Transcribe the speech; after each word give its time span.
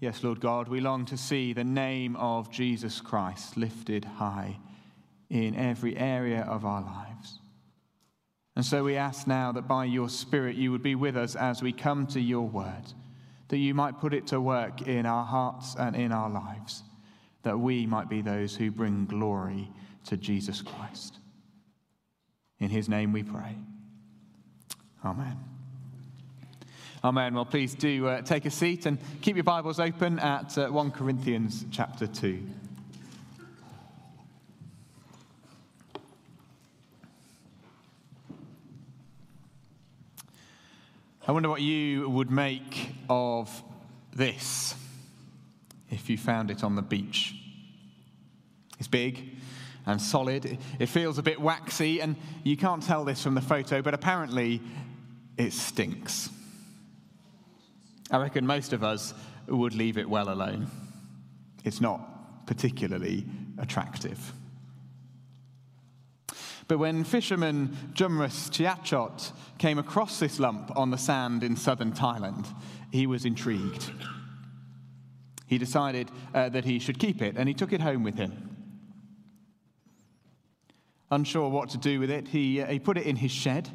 Yes, 0.00 0.22
Lord 0.22 0.40
God, 0.40 0.68
we 0.68 0.80
long 0.80 1.04
to 1.06 1.16
see 1.16 1.52
the 1.52 1.64
name 1.64 2.14
of 2.16 2.50
Jesus 2.50 3.00
Christ 3.00 3.56
lifted 3.56 4.04
high 4.04 4.58
in 5.28 5.56
every 5.56 5.96
area 5.96 6.42
of 6.42 6.64
our 6.64 6.80
lives. 6.80 7.40
And 8.54 8.64
so 8.64 8.84
we 8.84 8.96
ask 8.96 9.26
now 9.26 9.52
that 9.52 9.68
by 9.68 9.84
your 9.84 10.08
Spirit 10.08 10.56
you 10.56 10.70
would 10.72 10.82
be 10.82 10.94
with 10.94 11.16
us 11.16 11.34
as 11.36 11.62
we 11.62 11.72
come 11.72 12.06
to 12.08 12.20
your 12.20 12.46
word, 12.48 12.92
that 13.48 13.58
you 13.58 13.74
might 13.74 14.00
put 14.00 14.14
it 14.14 14.28
to 14.28 14.40
work 14.40 14.82
in 14.82 15.04
our 15.04 15.24
hearts 15.24 15.74
and 15.78 15.96
in 15.96 16.12
our 16.12 16.30
lives, 16.30 16.82
that 17.42 17.58
we 17.58 17.86
might 17.86 18.08
be 18.08 18.22
those 18.22 18.54
who 18.54 18.70
bring 18.70 19.04
glory 19.06 19.70
to 20.06 20.16
Jesus 20.16 20.62
Christ. 20.62 21.18
In 22.60 22.70
his 22.70 22.88
name 22.88 23.12
we 23.12 23.22
pray. 23.22 23.56
Amen. 25.04 25.57
Amen. 27.04 27.32
Well, 27.34 27.44
please 27.44 27.76
do 27.76 28.08
uh, 28.08 28.22
take 28.22 28.44
a 28.44 28.50
seat 28.50 28.84
and 28.84 28.98
keep 29.20 29.36
your 29.36 29.44
Bibles 29.44 29.78
open 29.78 30.18
at 30.18 30.58
uh, 30.58 30.68
1 30.68 30.90
Corinthians 30.90 31.64
chapter 31.70 32.08
2. 32.08 32.42
I 41.28 41.30
wonder 41.30 41.48
what 41.48 41.60
you 41.60 42.08
would 42.10 42.32
make 42.32 42.90
of 43.08 43.62
this 44.16 44.74
if 45.90 46.10
you 46.10 46.18
found 46.18 46.50
it 46.50 46.64
on 46.64 46.74
the 46.74 46.82
beach. 46.82 47.36
It's 48.80 48.88
big 48.88 49.36
and 49.86 50.02
solid. 50.02 50.58
It 50.80 50.86
feels 50.86 51.18
a 51.18 51.22
bit 51.22 51.40
waxy, 51.40 52.00
and 52.00 52.16
you 52.42 52.56
can't 52.56 52.82
tell 52.82 53.04
this 53.04 53.22
from 53.22 53.36
the 53.36 53.40
photo, 53.40 53.82
but 53.82 53.94
apparently 53.94 54.60
it 55.36 55.52
stinks. 55.52 56.30
I 58.10 58.18
reckon 58.18 58.46
most 58.46 58.72
of 58.72 58.82
us 58.82 59.14
would 59.46 59.74
leave 59.74 59.98
it 59.98 60.08
well 60.08 60.30
alone. 60.30 60.70
It's 61.64 61.80
not 61.80 62.46
particularly 62.46 63.26
attractive. 63.58 64.32
But 66.66 66.78
when 66.78 67.04
fisherman 67.04 67.76
Jumrus 67.94 68.50
Chiachot 68.50 69.32
came 69.58 69.78
across 69.78 70.18
this 70.18 70.38
lump 70.38 70.76
on 70.76 70.90
the 70.90 70.98
sand 70.98 71.42
in 71.42 71.56
southern 71.56 71.92
Thailand, 71.92 72.46
he 72.92 73.06
was 73.06 73.24
intrigued. 73.24 73.90
He 75.46 75.56
decided 75.56 76.10
uh, 76.34 76.50
that 76.50 76.66
he 76.66 76.78
should 76.78 76.98
keep 76.98 77.22
it 77.22 77.36
and 77.36 77.48
he 77.48 77.54
took 77.54 77.72
it 77.72 77.80
home 77.80 78.02
with 78.02 78.16
him. 78.16 78.56
Unsure 81.10 81.48
what 81.48 81.70
to 81.70 81.78
do 81.78 82.00
with 82.00 82.10
it, 82.10 82.28
he, 82.28 82.60
uh, 82.60 82.66
he 82.66 82.78
put 82.78 82.98
it 82.98 83.06
in 83.06 83.16
his 83.16 83.30
shed 83.32 83.70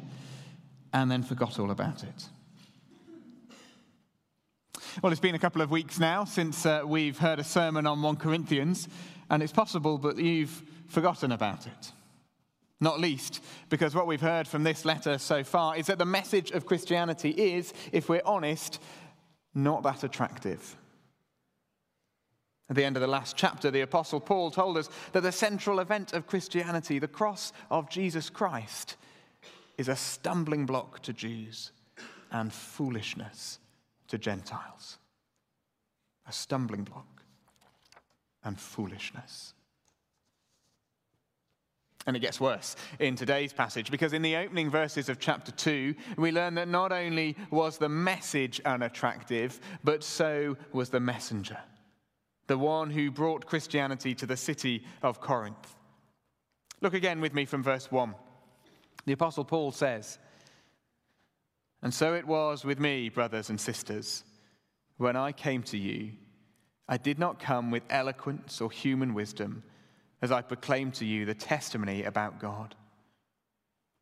and 0.92 1.10
then 1.10 1.24
forgot 1.24 1.58
all 1.58 1.72
about 1.72 2.04
it. 2.04 2.28
Well, 5.02 5.10
it's 5.10 5.20
been 5.20 5.34
a 5.34 5.40
couple 5.40 5.60
of 5.60 5.72
weeks 5.72 5.98
now 5.98 6.24
since 6.24 6.64
uh, 6.64 6.82
we've 6.84 7.18
heard 7.18 7.40
a 7.40 7.44
sermon 7.44 7.84
on 7.84 8.00
1 8.00 8.16
Corinthians, 8.16 8.86
and 9.28 9.42
it's 9.42 9.52
possible 9.52 9.98
that 9.98 10.18
you've 10.18 10.62
forgotten 10.86 11.32
about 11.32 11.66
it. 11.66 11.92
Not 12.80 13.00
least 13.00 13.42
because 13.70 13.94
what 13.94 14.06
we've 14.06 14.20
heard 14.20 14.46
from 14.46 14.62
this 14.62 14.84
letter 14.84 15.18
so 15.18 15.42
far 15.42 15.76
is 15.76 15.86
that 15.86 15.98
the 15.98 16.04
message 16.04 16.52
of 16.52 16.66
Christianity 16.66 17.30
is, 17.30 17.74
if 17.90 18.08
we're 18.08 18.22
honest, 18.24 18.80
not 19.52 19.82
that 19.82 20.04
attractive. 20.04 20.76
At 22.70 22.76
the 22.76 22.84
end 22.84 22.96
of 22.96 23.00
the 23.00 23.08
last 23.08 23.36
chapter, 23.36 23.72
the 23.72 23.80
Apostle 23.80 24.20
Paul 24.20 24.52
told 24.52 24.78
us 24.78 24.88
that 25.12 25.22
the 25.22 25.32
central 25.32 25.80
event 25.80 26.12
of 26.12 26.28
Christianity, 26.28 27.00
the 27.00 27.08
cross 27.08 27.52
of 27.68 27.90
Jesus 27.90 28.30
Christ, 28.30 28.96
is 29.76 29.88
a 29.88 29.96
stumbling 29.96 30.66
block 30.66 31.00
to 31.00 31.12
Jews 31.12 31.72
and 32.30 32.52
foolishness 32.52 33.58
to 34.14 34.18
Gentiles. 34.18 34.98
A 36.28 36.32
stumbling 36.32 36.84
block 36.84 37.24
and 38.44 38.58
foolishness. 38.58 39.54
And 42.06 42.14
it 42.14 42.20
gets 42.20 42.40
worse 42.40 42.76
in 43.00 43.16
today's 43.16 43.52
passage 43.52 43.90
because 43.90 44.12
in 44.12 44.22
the 44.22 44.36
opening 44.36 44.70
verses 44.70 45.08
of 45.08 45.18
chapter 45.18 45.50
2, 45.50 45.94
we 46.16 46.30
learn 46.30 46.54
that 46.54 46.68
not 46.68 46.92
only 46.92 47.36
was 47.50 47.76
the 47.76 47.88
message 47.88 48.60
unattractive, 48.64 49.58
but 49.82 50.04
so 50.04 50.56
was 50.72 50.90
the 50.90 51.00
messenger, 51.00 51.58
the 52.46 52.58
one 52.58 52.90
who 52.90 53.10
brought 53.10 53.46
Christianity 53.46 54.14
to 54.14 54.26
the 54.26 54.36
city 54.36 54.84
of 55.02 55.20
Corinth. 55.20 55.74
Look 56.82 56.94
again 56.94 57.20
with 57.20 57.34
me 57.34 57.46
from 57.46 57.62
verse 57.62 57.90
1. 57.90 58.14
The 59.06 59.14
Apostle 59.14 59.44
Paul 59.44 59.72
says, 59.72 60.18
and 61.84 61.92
so 61.92 62.14
it 62.14 62.26
was 62.26 62.64
with 62.64 62.80
me, 62.80 63.10
brothers 63.10 63.50
and 63.50 63.60
sisters. 63.60 64.24
When 64.96 65.16
I 65.16 65.32
came 65.32 65.62
to 65.64 65.76
you, 65.76 66.12
I 66.88 66.96
did 66.96 67.18
not 67.18 67.38
come 67.38 67.70
with 67.70 67.82
eloquence 67.90 68.62
or 68.62 68.70
human 68.70 69.12
wisdom 69.12 69.62
as 70.22 70.32
I 70.32 70.40
proclaimed 70.40 70.94
to 70.94 71.04
you 71.04 71.26
the 71.26 71.34
testimony 71.34 72.04
about 72.04 72.40
God. 72.40 72.74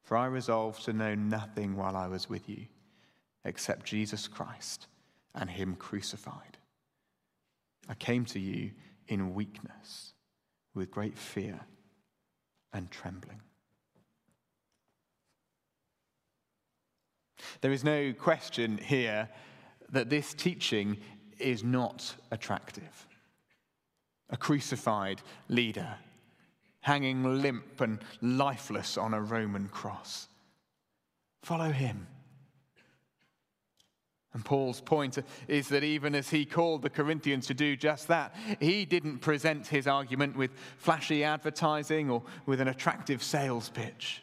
For 0.04 0.16
I 0.16 0.26
resolved 0.26 0.84
to 0.84 0.92
know 0.92 1.16
nothing 1.16 1.76
while 1.76 1.96
I 1.96 2.06
was 2.06 2.28
with 2.28 2.48
you 2.48 2.66
except 3.44 3.84
Jesus 3.84 4.28
Christ 4.28 4.86
and 5.34 5.50
Him 5.50 5.74
crucified. 5.74 6.58
I 7.88 7.94
came 7.94 8.24
to 8.26 8.38
you 8.38 8.70
in 9.08 9.34
weakness, 9.34 10.14
with 10.72 10.92
great 10.92 11.18
fear 11.18 11.58
and 12.72 12.92
trembling. 12.92 13.40
There 17.60 17.72
is 17.72 17.84
no 17.84 18.12
question 18.12 18.78
here 18.78 19.28
that 19.90 20.10
this 20.10 20.34
teaching 20.34 20.96
is 21.38 21.62
not 21.62 22.14
attractive. 22.30 23.06
A 24.30 24.36
crucified 24.36 25.20
leader 25.48 25.96
hanging 26.80 27.42
limp 27.42 27.80
and 27.80 28.00
lifeless 28.20 28.98
on 28.98 29.14
a 29.14 29.20
Roman 29.20 29.68
cross. 29.68 30.28
Follow 31.42 31.70
him. 31.70 32.06
And 34.34 34.44
Paul's 34.44 34.80
point 34.80 35.18
is 35.46 35.68
that 35.68 35.84
even 35.84 36.14
as 36.14 36.30
he 36.30 36.46
called 36.46 36.82
the 36.82 36.90
Corinthians 36.90 37.46
to 37.48 37.54
do 37.54 37.76
just 37.76 38.08
that, 38.08 38.34
he 38.60 38.86
didn't 38.86 39.18
present 39.18 39.66
his 39.66 39.86
argument 39.86 40.36
with 40.36 40.52
flashy 40.78 41.22
advertising 41.22 42.10
or 42.10 42.22
with 42.46 42.60
an 42.60 42.68
attractive 42.68 43.22
sales 43.22 43.68
pitch. 43.68 44.22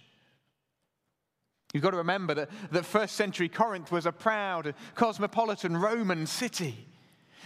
You've 1.73 1.83
got 1.83 1.91
to 1.91 1.97
remember 1.97 2.33
that, 2.33 2.49
that 2.71 2.85
first 2.85 3.15
century 3.15 3.47
Corinth 3.47 3.91
was 3.91 4.05
a 4.05 4.11
proud, 4.11 4.73
cosmopolitan 4.95 5.77
Roman 5.77 6.25
city. 6.25 6.87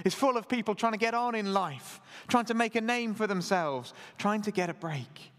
It's 0.06 0.16
full 0.16 0.38
of 0.38 0.48
people 0.48 0.76
trying 0.76 0.94
to 0.94 0.98
get 0.98 1.14
on 1.14 1.36
in 1.36 1.54
life, 1.54 2.00
trying 2.28 2.46
to 2.46 2.54
make 2.54 2.76
a 2.76 2.82
name 2.82 3.14
for 3.14 3.28
themselves, 3.28 3.94
trying 4.18 4.42
to 4.44 4.52
get 4.52 4.70
a 4.70 4.74
break. 4.74 5.32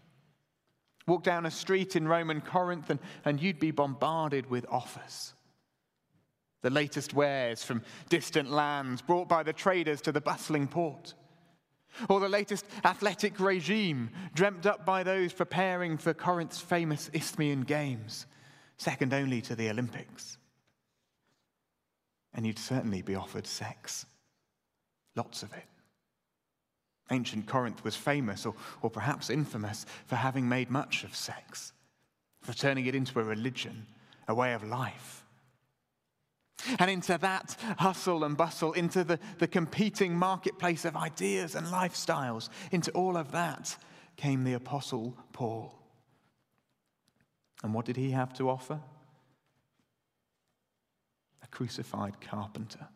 Walk 1.07 1.23
down 1.23 1.45
a 1.45 1.51
street 1.51 1.95
in 1.95 2.07
Roman 2.07 2.41
Corinth 2.41 2.89
and, 2.89 2.99
and 3.25 3.41
you'd 3.41 3.59
be 3.59 3.71
bombarded 3.71 4.49
with 4.49 4.65
offers. 4.69 5.33
The 6.61 6.69
latest 6.69 7.13
wares 7.13 7.63
from 7.63 7.83
distant 8.09 8.49
lands 8.49 9.01
brought 9.01 9.27
by 9.27 9.43
the 9.43 9.53
traders 9.53 10.01
to 10.01 10.11
the 10.11 10.21
bustling 10.21 10.67
port. 10.67 11.13
Or 12.09 12.19
the 12.19 12.29
latest 12.29 12.65
athletic 12.83 13.39
regime 13.39 14.09
dreamt 14.33 14.65
up 14.65 14.85
by 14.85 15.03
those 15.03 15.31
preparing 15.31 15.97
for 15.97 16.13
Corinth's 16.13 16.59
famous 16.59 17.09
Isthmian 17.13 17.61
Games 17.61 18.25
second 18.77 19.13
only 19.13 19.41
to 19.41 19.55
the 19.55 19.69
Olympics. 19.69 20.37
And 22.33 22.45
you'd 22.45 22.59
certainly 22.59 23.01
be 23.01 23.15
offered 23.15 23.47
sex, 23.47 24.05
lots 25.15 25.43
of 25.43 25.53
it. 25.53 25.63
Ancient 27.11 27.45
Corinth 27.45 27.83
was 27.83 27.95
famous, 27.95 28.45
or, 28.45 28.55
or 28.81 28.89
perhaps 28.89 29.29
infamous, 29.29 29.85
for 30.07 30.15
having 30.15 30.49
made 30.49 30.69
much 30.71 31.03
of 31.03 31.15
sex, 31.15 31.71
for 32.41 32.53
turning 32.53 32.87
it 32.87 32.95
into 32.95 33.19
a 33.19 33.23
religion, 33.23 33.85
a 34.27 34.33
way 34.33 34.53
of 34.53 34.63
life. 34.63 35.23
And 36.79 36.89
into 36.89 37.17
that 37.17 37.55
hustle 37.77 38.23
and 38.23 38.35
bustle, 38.35 38.73
into 38.73 39.03
the, 39.03 39.19
the 39.37 39.47
competing 39.47 40.17
marketplace 40.17 40.83
of 40.83 40.95
ideas 40.95 41.53
and 41.53 41.67
lifestyles, 41.67 42.49
into 42.71 42.91
all 42.91 43.17
of 43.17 43.31
that 43.33 43.77
came 44.15 44.43
the 44.43 44.53
Apostle 44.53 45.15
Paul. 45.31 45.84
And 47.63 47.73
what 47.73 47.85
did 47.85 47.97
he 47.97 48.11
have 48.11 48.33
to 48.35 48.49
offer? 48.49 48.79
A 51.43 51.47
crucified 51.47 52.21
carpenter 52.21 52.87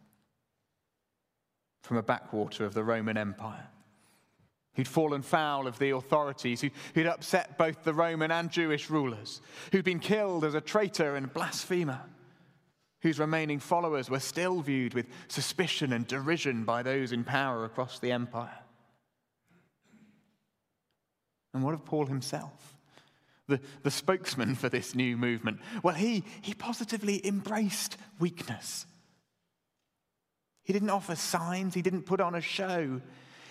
from 1.81 1.97
a 1.97 2.03
backwater 2.03 2.65
of 2.65 2.73
the 2.73 2.83
Roman 2.83 3.17
Empire 3.17 3.69
who'd 4.79 4.87
fallen 4.87 5.21
foul 5.21 5.67
of 5.67 5.77
the 5.77 5.89
authorities, 5.89 6.61
who, 6.61 6.69
would 6.95 7.05
upset 7.05 7.57
both 7.57 7.83
the 7.83 7.93
Roman 7.93 8.31
and 8.31 8.49
Jewish 8.49 8.89
rulers, 8.89 9.41
who'd 9.73 9.83
been 9.83 9.99
killed 9.99 10.45
as 10.45 10.53
a 10.53 10.61
traitor 10.61 11.17
and 11.17 11.33
blasphemer, 11.33 11.99
whose 13.01 13.19
remaining 13.19 13.59
followers 13.59 14.09
were 14.09 14.21
still 14.21 14.61
viewed 14.61 14.93
with 14.93 15.07
suspicion 15.27 15.91
and 15.91 16.07
derision 16.07 16.63
by 16.63 16.81
those 16.81 17.11
in 17.11 17.25
power 17.25 17.65
across 17.65 17.99
the 17.99 18.13
empire. 18.13 18.59
And 21.53 21.61
what 21.61 21.73
of 21.73 21.83
Paul 21.83 22.05
himself? 22.05 22.77
The, 23.49 23.59
the 23.83 23.91
spokesman 23.91 24.55
for 24.55 24.69
this 24.69 24.95
new 24.95 25.17
movement? 25.17 25.59
Well, 25.83 25.95
he, 25.95 26.23
he 26.41 26.53
positively 26.53 27.25
embraced 27.25 27.97
weakness. 28.19 28.85
He 30.63 30.73
didn't 30.73 30.89
offer 30.89 31.15
signs, 31.15 31.73
he 31.73 31.81
didn't 31.81 32.03
put 32.03 32.21
on 32.21 32.35
a 32.35 32.41
show. 32.41 33.01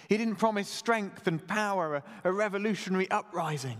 He 0.08 0.16
didn't 0.16 0.36
promise 0.36 0.68
strength 0.68 1.26
and 1.26 1.46
power, 1.46 1.96
a, 1.96 2.02
a 2.24 2.32
revolutionary 2.32 3.10
uprising. 3.10 3.76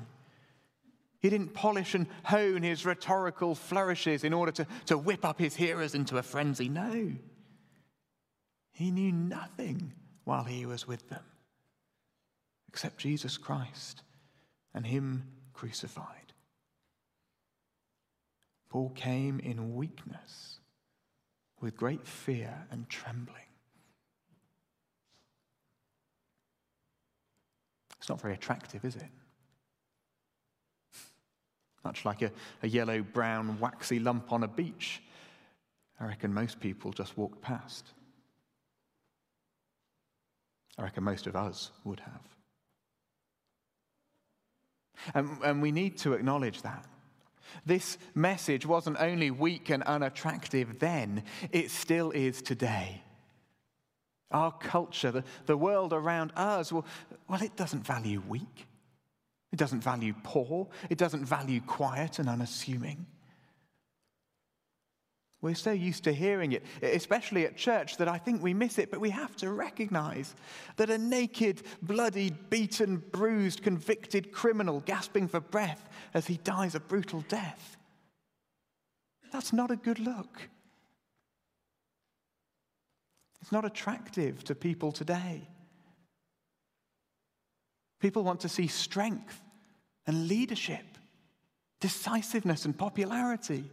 He 1.20 1.31
didn't 1.31 1.55
polish 1.55 1.94
and 1.94 2.06
hone 2.25 2.62
his 2.62 2.85
rhetorical 2.85 3.55
flourishes 3.55 4.25
in 4.25 4.35
order 4.35 4.53
to, 4.53 4.67
to 4.87 4.99
whip 4.99 5.25
up 5.25 5.38
his 5.38 5.56
hearers 5.56 5.94
into 5.94 6.19
a 6.19 6.23
frenzy. 6.23 6.69
No. 6.69 7.12
He 8.73 8.91
knew 8.91 9.11
nothing 9.11 9.94
while 10.25 10.44
he 10.44 10.67
was 10.67 10.87
with 10.87 11.09
them 11.09 11.25
except 12.69 12.99
Jesus 12.99 13.37
Christ 13.37 14.03
and 14.73 14.87
Him 14.87 15.25
crucified. 15.58 16.32
Paul 18.70 18.90
came 18.94 19.40
in 19.40 19.75
weakness 19.75 20.60
with 21.60 21.76
great 21.76 22.06
fear 22.06 22.55
and 22.70 22.88
trembling. 22.88 23.43
It's 27.99 28.08
not 28.08 28.20
very 28.20 28.34
attractive, 28.34 28.84
is 28.84 28.94
it? 28.94 29.10
Much 31.84 32.05
like 32.05 32.22
a, 32.22 32.31
a 32.62 32.69
yellow 32.69 33.02
brown 33.02 33.58
waxy 33.58 33.99
lump 33.99 34.32
on 34.32 34.44
a 34.44 34.49
beach. 34.49 35.02
I 35.99 36.05
reckon 36.05 36.32
most 36.32 36.60
people 36.60 36.93
just 36.93 37.19
walked 37.19 37.43
past. 37.43 37.84
I 40.78 40.82
reckon 40.82 41.02
most 41.02 41.26
of 41.26 41.34
us 41.34 41.72
would 41.82 41.99
have. 41.99 42.38
And, 45.15 45.39
and 45.45 45.62
we 45.62 45.73
need 45.73 45.99
to 45.99 46.12
acknowledge 46.12 46.62
that. 46.62 46.85
This 47.65 47.99
message 48.15 48.67
wasn't 48.67 48.99
only 49.00 49.31
weak 49.31 49.71
and 49.71 49.83
unattractive 49.83 50.79
then, 50.79 51.23
it 51.50 51.71
still 51.71 52.11
is 52.11 52.43
today. 52.43 53.03
Our 54.31 54.53
culture, 54.53 55.11
the, 55.11 55.25
the 55.47 55.56
world 55.56 55.93
around 55.93 56.33
us, 56.37 56.71
well, 56.71 56.85
well, 57.29 57.43
it 57.43 57.56
doesn't 57.56 57.87
value 57.87 58.23
weak. 58.29 58.67
It 59.53 59.59
doesn't 59.59 59.83
value 59.83 60.15
poor. 60.23 60.69
It 60.91 60.99
doesn't 60.99 61.25
value 61.25 61.62
quiet 61.62 62.19
and 62.19 62.29
unassuming. 62.29 63.06
We're 65.40 65.55
so 65.55 65.70
used 65.70 66.05
to 66.05 66.12
hearing 66.12 66.52
it, 66.52 66.64
especially 66.82 67.46
at 67.46 67.56
church, 67.56 67.96
that 67.99 68.08
I 68.08 68.19
think 68.19 68.43
we 68.43 68.55
miss 68.55 68.76
it, 68.79 68.90
but 68.90 69.00
we 69.00 69.11
have 69.11 69.37
to 69.37 69.50
recognize 69.50 70.35
that 70.76 70.90
a 70.90 70.99
naked, 70.99 71.62
bloody, 71.81 72.31
beaten, 72.50 72.96
bruised, 73.12 73.62
convicted 73.62 74.32
criminal 74.32 74.81
gasping 74.81 75.29
for 75.29 75.38
breath 75.38 75.88
as 76.12 76.26
he 76.26 76.38
dies 76.38 76.75
a 76.75 76.81
brutal 76.81 77.25
death, 77.29 77.76
that's 79.32 79.52
not 79.52 79.70
a 79.70 79.76
good 79.76 80.00
look. 80.00 80.49
It's 83.41 83.52
not 83.52 83.64
attractive 83.64 84.43
to 84.44 84.55
people 84.55 84.91
today. 84.91 85.46
People 88.00 88.25
want 88.25 88.41
to 88.41 88.49
see 88.49 88.67
strength 88.67 89.41
and 90.06 90.29
leadership, 90.29 90.84
decisiveness 91.81 92.64
and 92.64 92.76
popularity. 92.76 93.70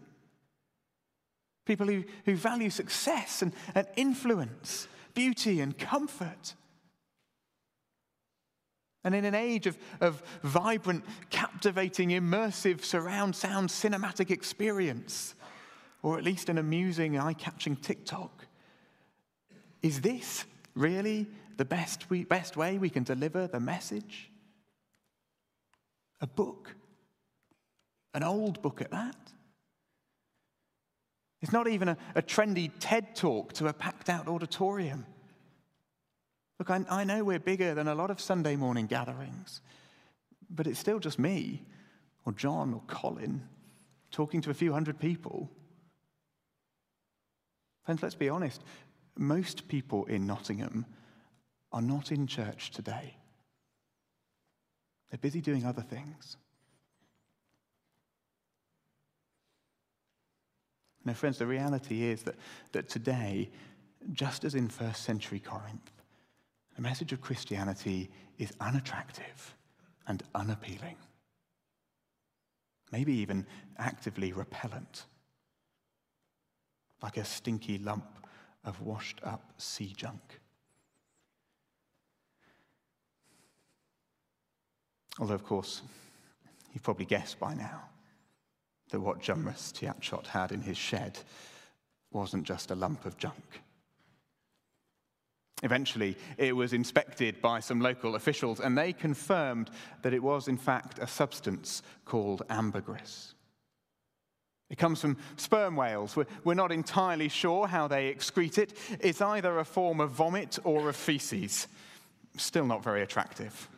People 1.65 1.88
who, 1.88 2.03
who 2.25 2.35
value 2.35 2.69
success 2.69 3.41
and, 3.41 3.53
and 3.73 3.88
influence, 3.95 4.88
beauty 5.13 5.62
and 5.62 5.77
comfort. 5.77 6.53
And 9.03 9.13
in 9.13 9.25
an 9.25 9.35
age 9.35 9.67
of, 9.67 9.77
of 10.01 10.21
vibrant, 10.41 11.03
captivating, 11.29 12.09
immersive 12.09 12.83
surround 12.83 13.35
sound 13.35 13.69
cinematic 13.69 14.31
experience, 14.31 15.35
or 16.01 16.17
at 16.17 16.23
least 16.23 16.50
an 16.50 16.57
amusing, 16.57 17.17
eye 17.17 17.33
catching 17.33 17.75
TikTok, 17.75 18.45
is 19.81 20.01
this 20.01 20.45
really 20.75 21.27
the 21.57 21.65
best, 21.65 22.09
we, 22.09 22.23
best 22.23 22.57
way 22.57 22.77
we 22.77 22.89
can 22.89 23.03
deliver 23.03 23.47
the 23.47 23.59
message? 23.59 24.31
A 26.21 26.27
book, 26.27 26.75
an 28.15 28.23
old 28.23 28.61
book 28.63 28.81
at 28.81 28.89
that. 28.91 29.15
It's 31.41 31.51
not 31.51 31.67
even 31.67 31.89
a, 31.89 31.97
a 32.15 32.21
trendy 32.21 32.71
TED 32.79 33.15
talk 33.15 33.53
to 33.53 33.67
a 33.67 33.73
packed 33.73 34.09
out 34.09 34.27
auditorium. 34.27 35.05
Look, 36.59 36.69
I, 36.69 36.85
I 36.89 37.03
know 37.03 37.23
we're 37.23 37.39
bigger 37.39 37.73
than 37.73 37.87
a 37.87 37.95
lot 37.95 38.09
of 38.09 38.19
Sunday 38.19 38.55
morning 38.55 38.87
gatherings, 38.87 39.61
but 40.49 40.67
it's 40.67 40.79
still 40.79 40.99
just 40.99 41.19
me 41.19 41.63
or 42.25 42.33
John 42.33 42.73
or 42.73 42.81
Colin 42.87 43.43
talking 44.11 44.41
to 44.41 44.49
a 44.49 44.53
few 44.53 44.71
hundred 44.73 44.99
people. 44.99 45.51
Friends, 47.83 48.01
let's 48.01 48.15
be 48.15 48.29
honest. 48.29 48.63
Most 49.17 49.67
people 49.67 50.05
in 50.05 50.25
Nottingham 50.25 50.85
are 51.71 51.81
not 51.81 52.11
in 52.11 52.25
church 52.25 52.71
today. 52.71 53.17
They're 55.09 55.19
busy 55.19 55.41
doing 55.41 55.65
other 55.65 55.81
things. 55.81 56.37
Now, 61.06 61.13
friends, 61.13 61.38
the 61.38 61.46
reality 61.46 62.04
is 62.04 62.24
that, 62.24 62.36
that 62.72 62.90
today, 62.90 63.50
just 64.12 64.44
as 64.44 64.56
in 64.56 64.68
first 64.68 65.04
century 65.04 65.40
Corinth, 65.40 65.92
the 66.75 66.81
message 66.81 67.13
of 67.13 67.22
Christianity 67.22 68.10
is 68.40 68.52
unattractive 68.60 69.56
and 70.07 70.24
unappealing, 70.34 70.98
maybe 72.92 73.13
even 73.13 73.46
actively 73.78 74.34
repellent, 74.34 75.06
like 77.04 77.18
a 77.18 77.25
stinky 77.25 77.78
lump 77.78 78.28
of 78.63 78.81
washed 78.81 79.22
up 79.24 79.54
sea 79.57 79.94
junk. 79.96 80.40
Although, 85.19 85.36
of 85.36 85.44
course, 85.44 85.84
you've 86.74 86.84
probably 86.84 87.06
guessed 87.06 87.40
by 87.40 87.54
now 87.54 87.84
that 88.89 88.99
what 88.99 89.21
Jumrus 89.21 89.71
Tiatchot 89.73 90.27
had 90.27 90.51
in 90.51 90.61
his 90.61 90.77
shed 90.77 91.17
wasn't 92.11 92.45
just 92.45 92.71
a 92.71 92.75
lump 92.75 93.05
of 93.05 93.17
junk. 93.17 93.61
Eventually, 95.63 96.17
it 96.37 96.55
was 96.55 96.73
inspected 96.73 97.41
by 97.41 97.59
some 97.59 97.79
local 97.79 98.15
officials, 98.15 98.59
and 98.59 98.77
they 98.77 98.93
confirmed 98.93 99.69
that 100.01 100.13
it 100.13 100.21
was, 100.21 100.47
in 100.47 100.57
fact, 100.57 100.99
a 100.99 101.07
substance 101.07 101.81
called 102.03 102.43
ambergris. 102.49 103.33
It 104.69 104.77
comes 104.77 104.99
from 104.99 105.17
sperm 105.37 105.75
whales. 105.75 106.17
We're 106.43 106.55
not 106.55 106.71
entirely 106.71 107.29
sure 107.29 107.67
how 107.67 107.87
they 107.87 108.13
excrete 108.13 108.57
it. 108.57 108.73
It's 108.99 109.21
either 109.21 109.59
a 109.59 109.65
form 109.65 109.99
of 109.99 110.11
vomit 110.11 110.57
or 110.63 110.89
of 110.89 110.95
feces. 110.95 111.67
Still 112.37 112.65
not 112.65 112.83
very 112.83 113.01
attractive. 113.01 113.69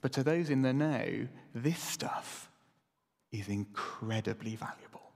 But 0.00 0.12
to 0.12 0.22
those 0.22 0.50
in 0.50 0.62
the 0.62 0.72
know, 0.72 1.26
this 1.54 1.80
stuff 1.80 2.45
is 3.32 3.48
incredibly 3.48 4.56
valuable. 4.56 5.12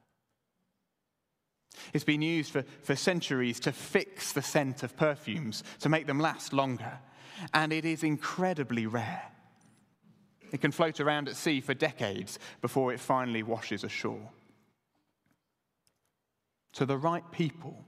It's 1.93 2.05
been 2.05 2.23
used 2.23 2.52
for, 2.52 2.64
for 2.83 2.97
centuries 2.97 3.61
to 3.61 3.73
fix 3.73 4.33
the 4.33 4.43
scent 4.43 4.83
of 4.83 4.97
perfumes, 4.97 5.64
to 5.81 5.88
make 5.88 6.07
them 6.07 6.21
last 6.21 6.52
longer, 6.52 6.99
and 7.55 7.73
it 7.73 7.85
is 7.85 8.02
incredibly 8.02 8.87
rare. 8.87 9.23
It 10.52 10.61
can 10.61 10.73
float 10.73 11.00
around 11.00 11.29
at 11.29 11.37
sea 11.37 11.61
for 11.61 11.75
decades 11.75 12.38
before 12.61 12.93
it 12.93 13.00
finally 13.00 13.43
washes 13.43 13.85
ashore. 13.85 14.31
To 16.75 16.87
the 16.87 16.99
right 16.99 17.29
people, 17.31 17.85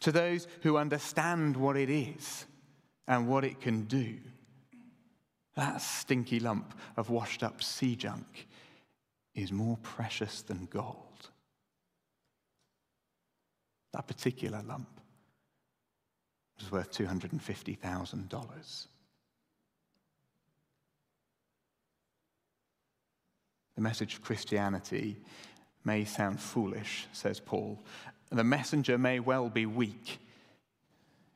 to 0.00 0.12
those 0.12 0.46
who 0.62 0.76
understand 0.76 1.56
what 1.56 1.76
it 1.76 1.90
is 1.90 2.46
and 3.08 3.28
what 3.28 3.44
it 3.44 3.60
can 3.60 3.84
do, 3.84 4.18
that 5.56 5.82
stinky 5.82 6.40
lump 6.40 6.74
of 6.96 7.10
washed 7.10 7.42
up 7.42 7.62
sea 7.62 7.96
junk 7.96 8.46
is 9.34 9.52
more 9.52 9.78
precious 9.82 10.42
than 10.42 10.66
gold. 10.70 11.30
That 13.92 14.06
particular 14.06 14.62
lump 14.62 14.88
was 16.58 16.70
worth 16.70 16.92
$250,000. 16.92 18.86
The 23.74 23.80
message 23.80 24.14
of 24.14 24.22
Christianity 24.22 25.16
may 25.84 26.04
sound 26.04 26.40
foolish, 26.40 27.06
says 27.12 27.40
Paul. 27.40 27.82
The 28.30 28.44
messenger 28.44 28.98
may 28.98 29.18
well 29.20 29.48
be 29.48 29.66
weak. 29.66 30.18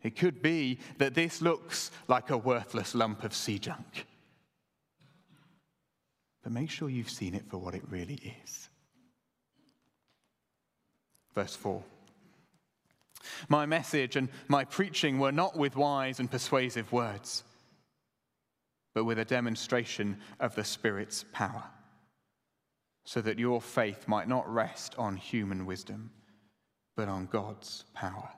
It 0.03 0.17
could 0.17 0.41
be 0.41 0.79
that 0.99 1.15
this 1.15 1.43
looks 1.43 1.91
like 2.09 2.31
a 2.31 2.39
worthless 2.39 2.95
lump 2.95 3.25
of 3.25 3.35
sea 3.35 3.59
junk 3.59 4.07
but 6.47 6.53
make 6.53 6.71
sure 6.71 6.89
you've 6.89 7.11
seen 7.11 7.35
it 7.35 7.43
for 7.51 7.59
what 7.59 7.75
it 7.75 7.83
really 7.91 8.21
is. 8.45 8.69
Verse 11.35 11.57
4 11.57 11.83
My 13.49 13.67
message 13.67 14.15
and 14.15 14.29
my 14.47 14.65
preaching 14.65 15.19
were 15.19 15.33
not 15.33 15.57
with 15.57 15.75
wise 15.75 16.21
and 16.21 16.31
persuasive 16.31 16.93
words, 16.93 17.43
but 18.95 19.03
with 19.03 19.19
a 19.19 19.25
demonstration 19.25 20.19
of 20.39 20.55
the 20.55 20.63
Spirit's 20.63 21.25
power, 21.33 21.65
so 23.05 23.21
that 23.23 23.41
your 23.41 23.61
faith 23.61 24.07
might 24.07 24.29
not 24.29 24.49
rest 24.49 24.95
on 24.97 25.17
human 25.17 25.67
wisdom, 25.67 26.13
but 26.95 27.09
on 27.09 27.27
God's 27.27 27.87
power. 27.93 28.29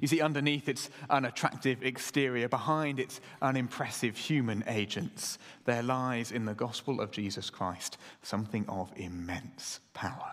You 0.00 0.08
see, 0.08 0.20
underneath 0.20 0.68
its 0.68 0.90
unattractive 1.10 1.82
exterior, 1.82 2.48
behind 2.48 2.98
its 2.98 3.20
unimpressive 3.42 4.16
human 4.16 4.64
agents, 4.66 5.38
there 5.64 5.82
lies 5.82 6.32
in 6.32 6.44
the 6.44 6.54
gospel 6.54 7.00
of 7.00 7.10
Jesus 7.10 7.50
Christ 7.50 7.98
something 8.22 8.64
of 8.68 8.92
immense 8.96 9.80
power, 9.92 10.32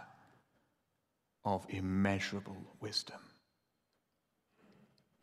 of 1.46 1.66
immeasurable 1.70 2.58
wisdom. 2.80 3.20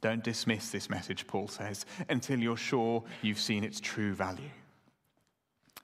Don't 0.00 0.22
dismiss 0.22 0.70
this 0.70 0.88
message, 0.88 1.26
Paul 1.26 1.48
says, 1.48 1.84
until 2.08 2.38
you're 2.38 2.56
sure 2.56 3.02
you've 3.22 3.40
seen 3.40 3.64
its 3.64 3.80
true 3.80 4.14
value. 4.14 4.50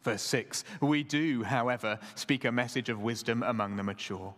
Verse 0.03 0.23
6 0.23 0.65
We 0.81 1.03
do, 1.03 1.43
however, 1.43 1.99
speak 2.15 2.45
a 2.45 2.53
message 2.53 2.89
of 2.89 3.03
wisdom 3.03 3.43
among 3.43 3.77
the 3.77 3.83
mature 3.83 4.35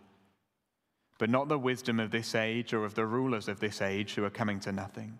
but 1.17 1.29
not 1.29 1.47
the 1.47 1.57
wisdom 1.57 1.99
of 1.99 2.11
this 2.11 2.35
age 2.35 2.73
or 2.73 2.85
of 2.85 2.95
the 2.95 3.05
rulers 3.05 3.47
of 3.47 3.59
this 3.59 3.81
age 3.81 4.13
who 4.15 4.23
are 4.23 4.29
coming 4.29 4.59
to 4.61 4.71
nothing. 4.71 5.17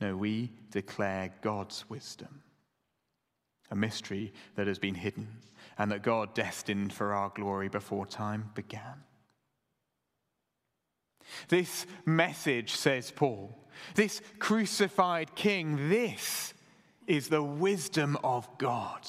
No, 0.00 0.16
we 0.16 0.52
declare 0.70 1.32
God's 1.40 1.88
wisdom, 1.88 2.42
a 3.70 3.76
mystery 3.76 4.32
that 4.56 4.66
has 4.66 4.78
been 4.78 4.94
hidden 4.94 5.28
and 5.78 5.90
that 5.90 6.02
God 6.02 6.34
destined 6.34 6.92
for 6.92 7.12
our 7.12 7.30
glory 7.30 7.68
before 7.68 8.06
time 8.06 8.50
began. 8.54 9.04
This 11.48 11.86
message, 12.04 12.72
says 12.72 13.10
Paul, 13.10 13.56
this 13.94 14.20
crucified 14.38 15.34
king, 15.34 15.88
this 15.88 16.54
is 17.06 17.28
the 17.28 17.42
wisdom 17.42 18.16
of 18.24 18.48
God. 18.58 19.06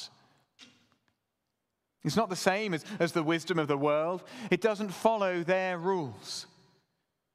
It's 2.08 2.16
not 2.16 2.30
the 2.30 2.38
same 2.38 2.74
as, 2.74 2.86
as 3.00 3.12
the 3.12 3.22
wisdom 3.22 3.60
of 3.60 3.68
the 3.68 3.78
world, 3.78 4.24
it 4.50 4.62
doesn't 4.62 4.90
follow 4.90 5.44
their 5.44 5.78
rules. 5.78 6.48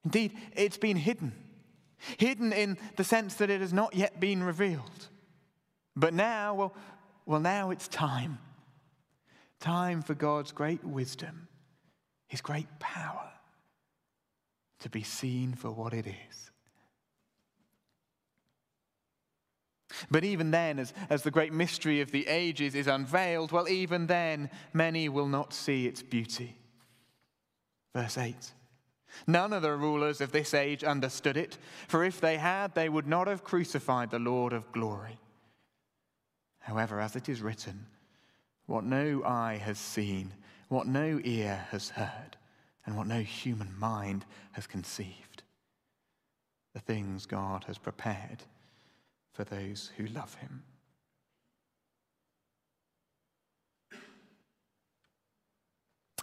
Indeed, 0.04 0.32
it's 0.56 0.78
been 0.78 0.96
hidden. 0.96 1.32
Hidden 2.18 2.54
in 2.54 2.78
the 2.96 3.04
sense 3.04 3.34
that 3.34 3.50
it 3.50 3.60
has 3.60 3.74
not 3.74 3.94
yet 3.94 4.18
been 4.18 4.42
revealed. 4.42 5.08
But 5.94 6.14
now, 6.14 6.54
well, 6.54 6.74
well, 7.26 7.38
now 7.38 7.70
it's 7.70 7.86
time. 7.86 8.38
Time 9.60 10.00
for 10.00 10.14
God's 10.14 10.52
great 10.52 10.82
wisdom, 10.82 11.48
His 12.26 12.40
great 12.40 12.80
power 12.80 13.30
to 14.80 14.88
be 14.88 15.02
seen 15.02 15.54
for 15.54 15.70
what 15.70 15.92
it 15.92 16.06
is. 16.06 16.50
But 20.10 20.24
even 20.24 20.50
then, 20.50 20.78
as, 20.78 20.92
as 21.10 21.22
the 21.22 21.30
great 21.30 21.52
mystery 21.52 22.00
of 22.00 22.10
the 22.10 22.26
ages 22.26 22.74
is 22.74 22.86
unveiled, 22.86 23.52
well, 23.52 23.68
even 23.68 24.06
then, 24.06 24.50
many 24.72 25.08
will 25.08 25.28
not 25.28 25.52
see 25.52 25.86
its 25.86 26.02
beauty. 26.02 26.56
Verse 27.94 28.18
8 28.18 28.52
None 29.26 29.52
of 29.52 29.62
the 29.62 29.76
rulers 29.76 30.20
of 30.20 30.32
this 30.32 30.54
age 30.54 30.84
understood 30.84 31.36
it, 31.36 31.58
for 31.86 32.02
if 32.02 32.20
they 32.20 32.38
had, 32.38 32.74
they 32.74 32.88
would 32.88 33.06
not 33.06 33.26
have 33.26 33.44
crucified 33.44 34.10
the 34.10 34.18
Lord 34.18 34.52
of 34.52 34.72
glory. 34.72 35.18
However, 36.60 37.00
as 37.00 37.16
it 37.16 37.28
is 37.28 37.42
written, 37.42 37.86
what 38.66 38.84
no 38.84 39.22
eye 39.24 39.60
has 39.62 39.78
seen, 39.78 40.32
what 40.68 40.86
no 40.86 41.20
ear 41.24 41.66
has 41.70 41.90
heard, 41.90 42.36
and 42.86 42.96
what 42.96 43.06
no 43.06 43.20
human 43.20 43.78
mind 43.78 44.24
has 44.52 44.66
conceived, 44.66 45.42
the 46.72 46.80
things 46.80 47.26
God 47.26 47.64
has 47.64 47.78
prepared 47.78 48.44
for 49.32 49.44
those 49.44 49.90
who 49.96 50.06
love 50.06 50.34
him. 50.36 50.62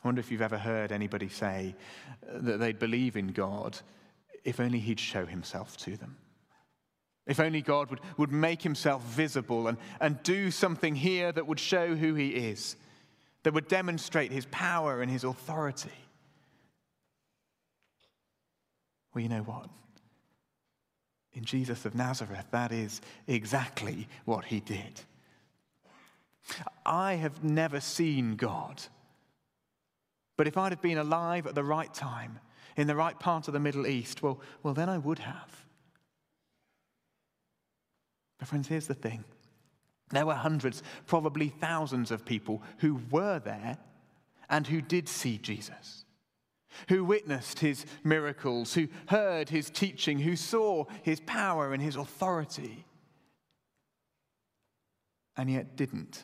I 0.01 0.07
wonder 0.07 0.19
if 0.19 0.31
you've 0.31 0.41
ever 0.41 0.57
heard 0.57 0.91
anybody 0.91 1.27
say 1.27 1.75
that 2.31 2.57
they'd 2.57 2.79
believe 2.79 3.17
in 3.17 3.27
God 3.27 3.77
if 4.45 4.59
only 4.59 4.79
he'd 4.79 4.99
show 4.99 5.25
himself 5.25 5.75
to 5.77 5.97
them. 5.97 6.17
If 7.27 7.39
only 7.39 7.61
God 7.61 7.89
would, 7.89 7.99
would 8.17 8.31
make 8.31 8.61
himself 8.61 9.03
visible 9.03 9.67
and, 9.67 9.77
and 9.99 10.21
do 10.23 10.51
something 10.51 10.95
here 10.95 11.31
that 11.31 11.45
would 11.45 11.59
show 11.59 11.95
who 11.95 12.15
he 12.15 12.29
is, 12.29 12.75
that 13.43 13.53
would 13.53 13.67
demonstrate 13.67 14.31
his 14.31 14.47
power 14.47 15.01
and 15.01 15.11
his 15.11 15.23
authority. 15.23 15.89
Well, 19.13 19.21
you 19.21 19.29
know 19.29 19.41
what? 19.43 19.69
In 21.33 21.45
Jesus 21.45 21.85
of 21.85 21.95
Nazareth, 21.95 22.45
that 22.51 22.71
is 22.71 23.01
exactly 23.27 24.07
what 24.25 24.45
he 24.45 24.59
did. 24.59 25.01
I 26.85 27.15
have 27.15 27.43
never 27.43 27.79
seen 27.79 28.35
God. 28.35 28.81
But 30.37 30.47
if 30.47 30.57
I'd 30.57 30.71
have 30.71 30.81
been 30.81 30.97
alive 30.97 31.45
at 31.45 31.55
the 31.55 31.63
right 31.63 31.93
time, 31.93 32.39
in 32.75 32.87
the 32.87 32.95
right 32.95 33.19
part 33.19 33.47
of 33.47 33.53
the 33.53 33.59
Middle 33.59 33.85
East, 33.85 34.23
well, 34.23 34.39
well 34.63 34.73
then 34.73 34.89
I 34.89 34.97
would 34.97 35.19
have. 35.19 35.65
But, 38.37 38.47
friends, 38.47 38.67
here's 38.67 38.87
the 38.87 38.93
thing 38.93 39.23
there 40.11 40.25
were 40.25 40.33
hundreds, 40.33 40.81
probably 41.05 41.49
thousands 41.49 42.09
of 42.09 42.25
people 42.25 42.63
who 42.79 42.99
were 43.11 43.37
there 43.39 43.77
and 44.49 44.65
who 44.65 44.81
did 44.81 45.07
see 45.07 45.37
Jesus 45.37 46.05
who 46.87 47.03
witnessed 47.03 47.59
his 47.59 47.85
miracles, 48.03 48.73
who 48.73 48.87
heard 49.07 49.49
his 49.49 49.69
teaching, 49.69 50.19
who 50.19 50.35
saw 50.35 50.85
his 51.03 51.19
power 51.21 51.73
and 51.73 51.81
his 51.81 51.95
authority, 51.95 52.85
and 55.35 55.49
yet 55.49 55.75
didn't 55.75 56.23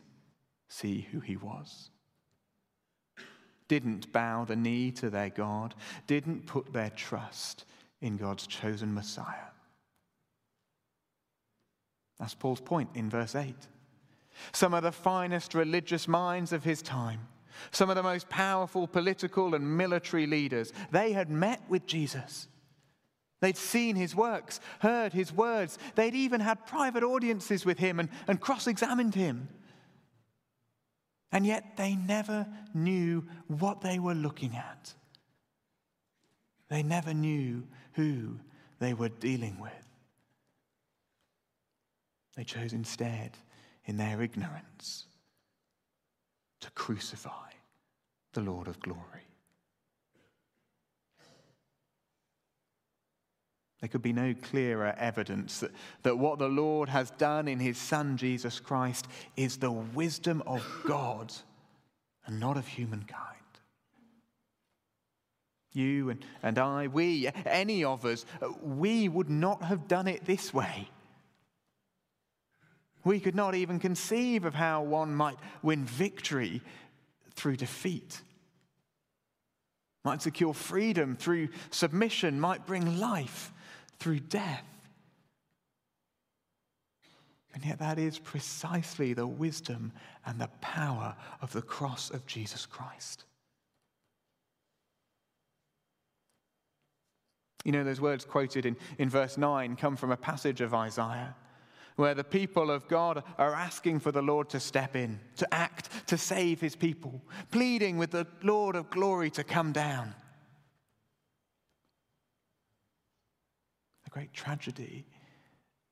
see 0.68 1.08
who 1.12 1.20
he 1.20 1.38
was. 1.38 1.90
Didn't 3.68 4.12
bow 4.12 4.46
the 4.46 4.56
knee 4.56 4.92
to 4.92 5.10
their 5.10 5.30
God, 5.30 5.76
didn't 6.08 6.46
put 6.46 6.72
their 6.72 6.92
trust 6.92 7.66
in 8.02 8.18
God's 8.18 8.46
chosen 8.46 8.94
Messiah. 8.94 9.52
That's 12.20 12.36
Paul's 12.36 12.62
point 12.62 12.90
in 12.94 13.10
verse 13.10 13.36
8. 13.36 13.56
Some 14.52 14.74
of 14.74 14.84
the 14.84 14.92
finest 14.92 15.54
religious 15.54 16.08
minds 16.08 16.54
of 16.54 16.64
his 16.64 16.82
time 16.82 17.28
some 17.72 17.90
of 17.90 17.96
the 17.96 18.04
most 18.04 18.30
powerful 18.30 18.88
political 18.88 19.56
and 19.56 19.78
military 19.78 20.28
leaders, 20.28 20.74
they 20.92 21.12
had 21.14 21.30
met 21.30 21.62
with 21.70 21.86
Jesus. 21.86 22.48
They'd 23.42 23.58
seen 23.58 23.96
his 23.96 24.16
works, 24.16 24.60
heard 24.80 25.14
his 25.14 25.32
words. 25.32 25.78
They'd 25.96 26.16
even 26.16 26.42
had 26.42 26.66
private 26.66 27.04
audiences 27.04 27.66
with 27.66 27.78
him 27.78 28.00
and, 28.00 28.10
and 28.28 28.40
cross 28.40 28.68
examined 28.68 29.14
him. 29.14 29.50
And 31.32 31.46
yet 31.46 31.76
they 31.78 31.96
never 31.96 32.48
knew 32.74 33.26
what 33.48 33.82
they 33.82 34.00
were 34.00 34.14
looking 34.14 34.56
at. 34.56 34.94
They 36.70 36.82
never 36.82 37.14
knew 37.14 37.68
who 37.94 38.40
they 38.80 38.94
were 38.94 39.10
dealing 39.10 39.60
with. 39.60 39.72
They 42.36 42.44
chose 42.44 42.74
instead, 42.74 43.38
in 43.86 43.98
their 43.98 44.22
ignorance, 44.22 45.06
to 46.66 46.72
crucify 46.72 47.52
the 48.34 48.42
Lord 48.42 48.68
of 48.68 48.80
glory. 48.80 49.00
There 53.82 53.88
could 53.88 54.02
be 54.02 54.14
no 54.14 54.34
clearer 54.34 54.96
evidence 54.98 55.60
that, 55.60 55.70
that 56.02 56.18
what 56.18 56.40
the 56.40 56.48
Lord 56.48 56.90
has 56.90 57.12
done 57.12 57.48
in 57.48 57.60
his 57.60 57.78
Son 57.78 58.18
Jesus 58.18 58.60
Christ 58.60 59.08
is 59.38 59.58
the 59.58 59.72
wisdom 59.72 60.42
of 60.48 60.66
God 60.88 61.32
and 62.26 62.40
not 62.40 62.58
of 62.58 62.66
humankind. 62.66 63.22
You 65.72 66.10
and, 66.10 66.26
and 66.42 66.58
I, 66.58 66.88
we, 66.88 67.30
any 67.46 67.84
of 67.84 68.06
us, 68.06 68.26
we 68.64 69.08
would 69.08 69.30
not 69.30 69.62
have 69.62 69.88
done 69.88 70.08
it 70.08 70.26
this 70.26 70.52
way. 70.52 70.90
We 73.06 73.20
could 73.20 73.36
not 73.36 73.54
even 73.54 73.80
conceive 73.80 74.46
of 74.46 74.56
how 74.56 74.82
one 74.82 75.16
might 75.16 75.38
win 75.62 75.86
victory 75.86 76.62
through 77.36 77.56
defeat, 77.56 78.20
might 80.04 80.24
secure 80.24 80.56
freedom 80.56 81.16
through 81.16 81.50
submission, 81.70 82.40
might 82.40 82.66
bring 82.66 83.00
life 83.00 83.54
through 84.00 84.22
death. 84.22 84.66
And 87.54 87.64
yet, 87.64 87.80
that 87.80 88.00
is 88.00 88.20
precisely 88.20 89.14
the 89.14 89.28
wisdom 89.28 89.94
and 90.26 90.42
the 90.42 90.50
power 90.60 91.16
of 91.42 91.54
the 91.54 91.62
cross 91.62 92.10
of 92.10 92.26
Jesus 92.26 92.66
Christ. 92.66 93.24
You 97.64 97.72
know, 97.72 97.84
those 97.84 98.02
words 98.02 98.26
quoted 98.26 98.66
in, 98.66 98.76
in 98.98 99.10
verse 99.10 99.38
9 99.38 99.76
come 99.76 99.96
from 99.96 100.12
a 100.12 100.18
passage 100.18 100.60
of 100.60 100.74
Isaiah 100.74 101.36
where 101.96 102.14
the 102.14 102.24
people 102.24 102.70
of 102.70 102.88
God 102.88 103.24
are 103.38 103.54
asking 103.54 104.00
for 104.00 104.12
the 104.12 104.22
Lord 104.22 104.50
to 104.50 104.60
step 104.60 104.96
in, 104.96 105.20
to 105.38 105.54
act, 105.54 105.90
to 106.08 106.18
save 106.18 106.60
his 106.60 106.76
people, 106.76 107.22
pleading 107.52 107.98
with 107.98 108.12
the 108.12 108.28
Lord 108.44 108.76
of 108.76 108.90
glory 108.90 109.30
to 109.32 109.44
come 109.44 109.72
down. 109.72 110.14
The 114.04 114.10
great 114.10 114.34
tragedy 114.34 115.06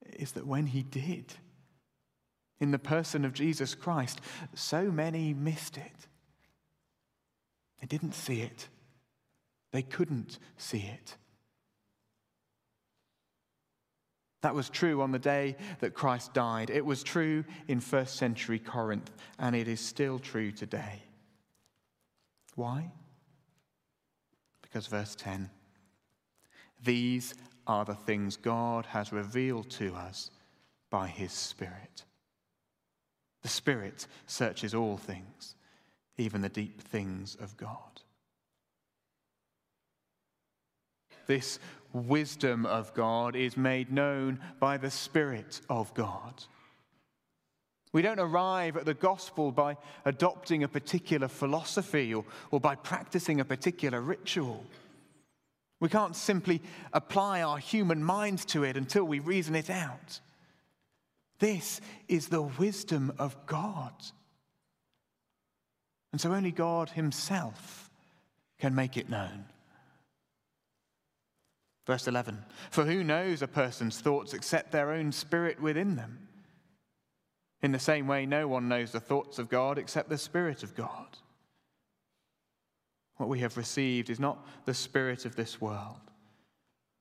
is 0.05 0.33
that 0.33 0.45
when 0.45 0.67
he 0.67 0.83
did, 0.83 1.33
in 2.59 2.71
the 2.71 2.79
person 2.79 3.25
of 3.25 3.33
Jesus 3.33 3.75
Christ, 3.75 4.21
so 4.53 4.89
many 4.89 5.33
missed 5.33 5.77
it. 5.77 6.07
They 7.81 7.87
didn't 7.87 8.13
see 8.13 8.41
it, 8.41 8.69
they 9.71 9.81
couldn't 9.81 10.39
see 10.57 10.79
it. 10.79 11.17
That 14.43 14.53
was 14.53 14.69
true 14.69 15.01
on 15.01 15.13
the 15.13 15.19
day 15.19 15.55
that 15.79 15.93
Christ 15.93 16.33
died. 16.33 16.69
It 16.69 16.85
was 16.85 17.01
true 17.01 17.45
in 17.69 17.79
first 17.79 18.17
century 18.17 18.59
Corinth, 18.59 19.09
and 19.39 19.55
it 19.55 19.69
is 19.69 19.79
still 19.79 20.19
true 20.19 20.51
today. 20.51 21.01
Why? 22.55 22.91
Because 24.61 24.87
verse 24.87 25.15
10 25.15 25.49
These 26.83 27.35
are 27.67 27.85
the 27.85 27.95
things 27.95 28.35
God 28.35 28.85
has 28.87 29.13
revealed 29.13 29.69
to 29.71 29.95
us 29.95 30.29
by 30.89 31.07
his 31.07 31.31
Spirit. 31.31 32.03
The 33.43 33.47
Spirit 33.47 34.07
searches 34.27 34.75
all 34.75 34.97
things, 34.97 35.55
even 36.17 36.41
the 36.41 36.49
deep 36.49 36.81
things 36.81 37.37
of 37.39 37.55
God. 37.55 38.01
This 41.27 41.59
wisdom 41.93 42.65
of 42.65 42.93
God 42.93 43.35
is 43.35 43.55
made 43.55 43.91
known 43.91 44.39
by 44.59 44.77
the 44.77 44.91
Spirit 44.91 45.61
of 45.69 45.93
God. 45.93 46.43
We 47.93 48.01
don't 48.01 48.19
arrive 48.19 48.75
at 48.75 48.85
the 48.85 48.95
gospel 48.95 49.51
by 49.51 49.77
adopting 50.03 50.63
a 50.63 50.67
particular 50.67 51.27
philosophy 51.27 52.13
or, 52.13 52.25
or 52.49 52.59
by 52.59 52.75
practicing 52.75 53.39
a 53.39 53.45
particular 53.45 54.01
ritual. 54.01 54.65
We 55.79 55.89
can't 55.89 56.15
simply 56.15 56.61
apply 56.91 57.43
our 57.43 57.59
human 57.59 58.03
minds 58.03 58.45
to 58.45 58.63
it 58.63 58.77
until 58.77 59.03
we 59.03 59.19
reason 59.19 59.53
it 59.53 59.69
out. 59.69 60.19
This 61.39 61.81
is 62.07 62.29
the 62.29 62.41
wisdom 62.41 63.13
of 63.19 63.45
God. 63.45 63.93
And 66.11 66.21
so 66.21 66.33
only 66.33 66.51
God 66.51 66.89
Himself 66.91 67.91
can 68.59 68.73
make 68.73 68.97
it 68.97 69.09
known. 69.09 69.45
Verse 71.85 72.07
11 72.07 72.43
For 72.71 72.85
who 72.85 73.03
knows 73.03 73.41
a 73.41 73.47
person's 73.47 73.99
thoughts 73.99 74.33
except 74.33 74.71
their 74.71 74.91
own 74.91 75.11
spirit 75.11 75.61
within 75.61 75.95
them? 75.95 76.27
In 77.63 77.71
the 77.71 77.79
same 77.79 78.07
way, 78.07 78.25
no 78.25 78.47
one 78.47 78.67
knows 78.67 78.91
the 78.91 78.99
thoughts 78.99 79.39
of 79.39 79.49
God 79.49 79.77
except 79.77 80.09
the 80.09 80.17
Spirit 80.17 80.63
of 80.63 80.75
God. 80.75 81.17
What 83.15 83.29
we 83.29 83.39
have 83.39 83.55
received 83.55 84.09
is 84.09 84.19
not 84.19 84.45
the 84.65 84.73
Spirit 84.73 85.25
of 85.25 85.37
this 85.37 85.61
world, 85.61 86.01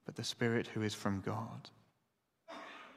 but 0.07 0.15
the 0.15 0.23
Spirit 0.23 0.69
who 0.69 0.83
is 0.83 0.95
from 0.95 1.21
God, 1.21 1.69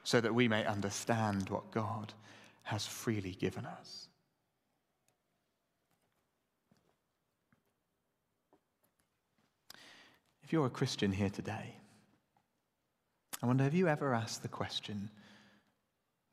so 0.04 0.20
that 0.20 0.34
we 0.34 0.46
may 0.46 0.64
understand 0.64 1.48
what 1.48 1.72
God 1.72 2.14
has 2.62 2.86
freely 2.86 3.32
given 3.32 3.66
us. 3.66 4.05
If 10.46 10.52
you're 10.52 10.66
a 10.66 10.70
Christian 10.70 11.10
here 11.10 11.28
today, 11.28 11.74
I 13.42 13.46
wonder 13.46 13.64
have 13.64 13.74
you 13.74 13.88
ever 13.88 14.14
asked 14.14 14.42
the 14.42 14.48
question, 14.48 15.10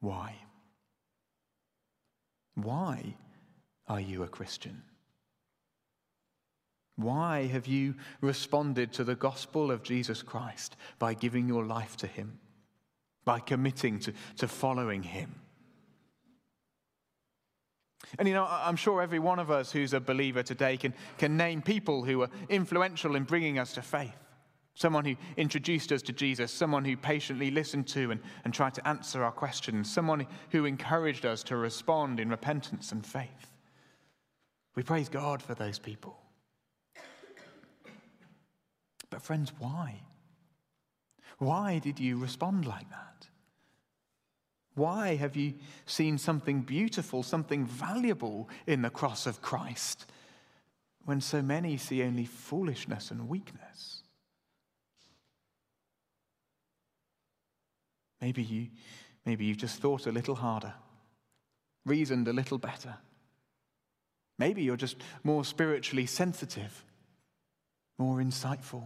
why? 0.02 0.36
Why 2.54 3.16
are 3.88 4.00
you 4.00 4.22
a 4.22 4.28
Christian? 4.28 4.84
Why 6.96 7.48
have 7.48 7.66
you 7.66 7.96
responded 8.22 8.94
to 8.94 9.04
the 9.04 9.16
gospel 9.16 9.72
of 9.72 9.82
Jesus 9.82 10.22
Christ 10.22 10.76
by 11.00 11.16
giving 11.16 11.48
your 11.48 11.66
life 11.66 11.98
to 11.98 12.06
Him, 12.06 12.38
by 13.26 13.40
committing 13.40 13.98
to, 14.02 14.14
to 14.38 14.48
following 14.48 15.02
Him? 15.02 15.34
And 18.20 18.28
you 18.28 18.34
know, 18.34 18.48
I'm 18.50 18.76
sure 18.76 19.02
every 19.02 19.20
one 19.20 19.40
of 19.40 19.50
us 19.50 19.72
who's 19.72 19.94
a 19.94 20.00
believer 20.00 20.44
today 20.44 20.78
can, 20.78 20.94
can 21.18 21.36
name 21.38 21.62
people 21.62 22.04
who 22.04 22.20
were 22.20 22.30
influential 22.50 23.16
in 23.16 23.24
bringing 23.24 23.60
us 23.60 23.74
to 23.74 23.82
faith. 23.82 24.16
Someone 24.76 25.06
who 25.06 25.16
introduced 25.38 25.92
us 25.92 26.02
to 26.04 26.14
Jesus, 26.14 26.52
someone 26.52 26.84
who 26.84 26.98
patiently 26.98 27.52
listened 27.52 27.88
to 27.90 28.12
and, 28.12 28.20
and 28.44 28.54
tried 28.54 28.74
to 28.76 28.88
answer 28.88 29.24
our 29.24 29.32
questions, 29.32 29.92
someone 29.92 30.26
who 30.50 30.66
encouraged 30.66 31.26
us 31.26 31.44
to 31.44 31.58
respond 31.58 32.20
in 32.20 32.30
repentance 32.30 32.92
and 32.92 33.06
faith. 33.06 33.52
We 34.76 34.82
praise 34.82 35.10
God 35.10 35.42
for 35.42 35.54
those 35.54 35.78
people. 35.78 36.18
But, 39.12 39.22
friends, 39.22 39.54
why? 39.60 40.02
Why 41.38 41.78
did 41.78 42.00
you 42.00 42.18
respond 42.18 42.66
like 42.66 42.90
that? 42.90 43.28
Why 44.76 45.16
have 45.16 45.36
you 45.36 45.54
seen 45.86 46.18
something 46.18 46.62
beautiful, 46.62 47.22
something 47.22 47.66
valuable 47.66 48.50
in 48.66 48.82
the 48.82 48.90
cross 48.90 49.28
of 49.28 49.42
Christ 49.42 50.06
when 51.06 51.22
so 51.22 51.42
many 51.42 51.78
see 51.78 52.02
only 52.02 52.26
foolishness 52.26 53.12
and 53.12 53.30
weakness? 53.30 54.02
Maybe, 58.20 58.42
you, 58.42 58.70
maybe 59.26 59.46
you've 59.46 59.58
just 59.58 59.80
thought 59.80 60.08
a 60.08 60.12
little 60.12 60.36
harder, 60.36 60.74
reasoned 61.86 62.28
a 62.28 62.34
little 62.34 62.58
better. 62.58 62.96
Maybe 64.40 64.64
you're 64.64 64.78
just 64.78 64.98
more 65.24 65.46
spiritually 65.46 66.06
sensitive, 66.06 66.84
more 68.00 68.18
insightful. 68.18 68.86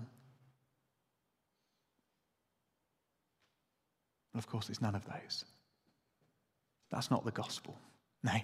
Of 4.35 4.47
course, 4.47 4.69
it's 4.69 4.81
none 4.81 4.95
of 4.95 5.05
those. 5.05 5.45
That's 6.89 7.11
not 7.11 7.25
the 7.25 7.31
gospel. 7.31 7.77
No, 8.23 8.39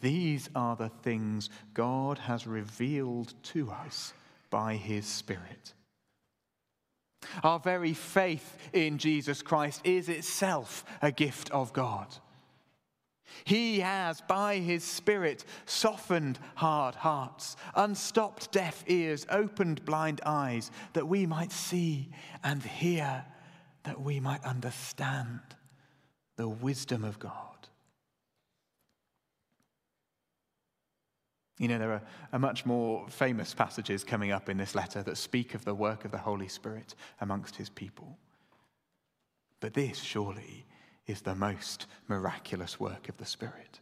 these 0.00 0.48
are 0.54 0.76
the 0.76 0.88
things 0.88 1.50
God 1.74 2.18
has 2.18 2.46
revealed 2.46 3.34
to 3.44 3.70
us 3.70 4.12
by 4.50 4.74
his 4.74 5.06
Spirit. 5.06 5.74
Our 7.42 7.58
very 7.58 7.94
faith 7.94 8.56
in 8.72 8.98
Jesus 8.98 9.42
Christ 9.42 9.80
is 9.84 10.08
itself 10.08 10.84
a 11.02 11.12
gift 11.12 11.50
of 11.50 11.72
God. 11.72 12.06
He 13.44 13.80
has, 13.80 14.20
by 14.22 14.56
his 14.56 14.82
Spirit, 14.82 15.44
softened 15.66 16.38
hard 16.54 16.94
hearts, 16.94 17.56
unstopped 17.74 18.50
deaf 18.52 18.82
ears, 18.86 19.26
opened 19.30 19.84
blind 19.84 20.20
eyes, 20.24 20.70
that 20.94 21.06
we 21.06 21.26
might 21.26 21.52
see 21.52 22.08
and 22.42 22.62
hear, 22.62 23.24
that 23.84 24.00
we 24.00 24.20
might 24.20 24.44
understand 24.44 25.40
the 26.36 26.48
wisdom 26.48 27.04
of 27.04 27.18
God. 27.18 27.57
You 31.58 31.66
know, 31.66 31.78
there 31.78 31.92
are, 31.92 32.02
are, 32.32 32.38
much 32.38 32.64
more 32.64 33.04
famous 33.08 33.52
passages 33.52 34.04
coming 34.04 34.30
up 34.30 34.48
in 34.48 34.56
this 34.56 34.76
letter 34.76 35.02
that 35.02 35.16
speak 35.16 35.54
of 35.54 35.64
the 35.64 35.74
work 35.74 36.04
of 36.04 36.12
the 36.12 36.18
Holy 36.18 36.46
Spirit 36.46 36.94
amongst 37.20 37.56
his 37.56 37.68
people. 37.68 38.16
But 39.60 39.74
this, 39.74 39.98
surely, 39.98 40.64
is 41.08 41.22
the 41.22 41.34
most 41.34 41.86
miraculous 42.06 42.78
work 42.78 43.08
of 43.08 43.16
the 43.16 43.26
Spirit. 43.26 43.80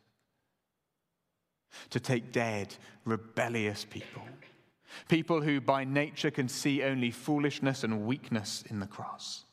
To 1.91 2.01
take 2.01 2.33
dead, 2.33 2.75
rebellious 3.05 3.85
people, 3.85 4.23
people 5.09 5.43
who 5.43 5.61
by 5.61 5.85
nature 5.85 6.31
can 6.31 6.49
see 6.49 6.83
only 6.83 7.11
foolishness 7.11 7.85
and 7.85 8.07
weakness 8.07 8.65
in 8.71 8.81
the 8.81 8.87
cross, 8.87 9.45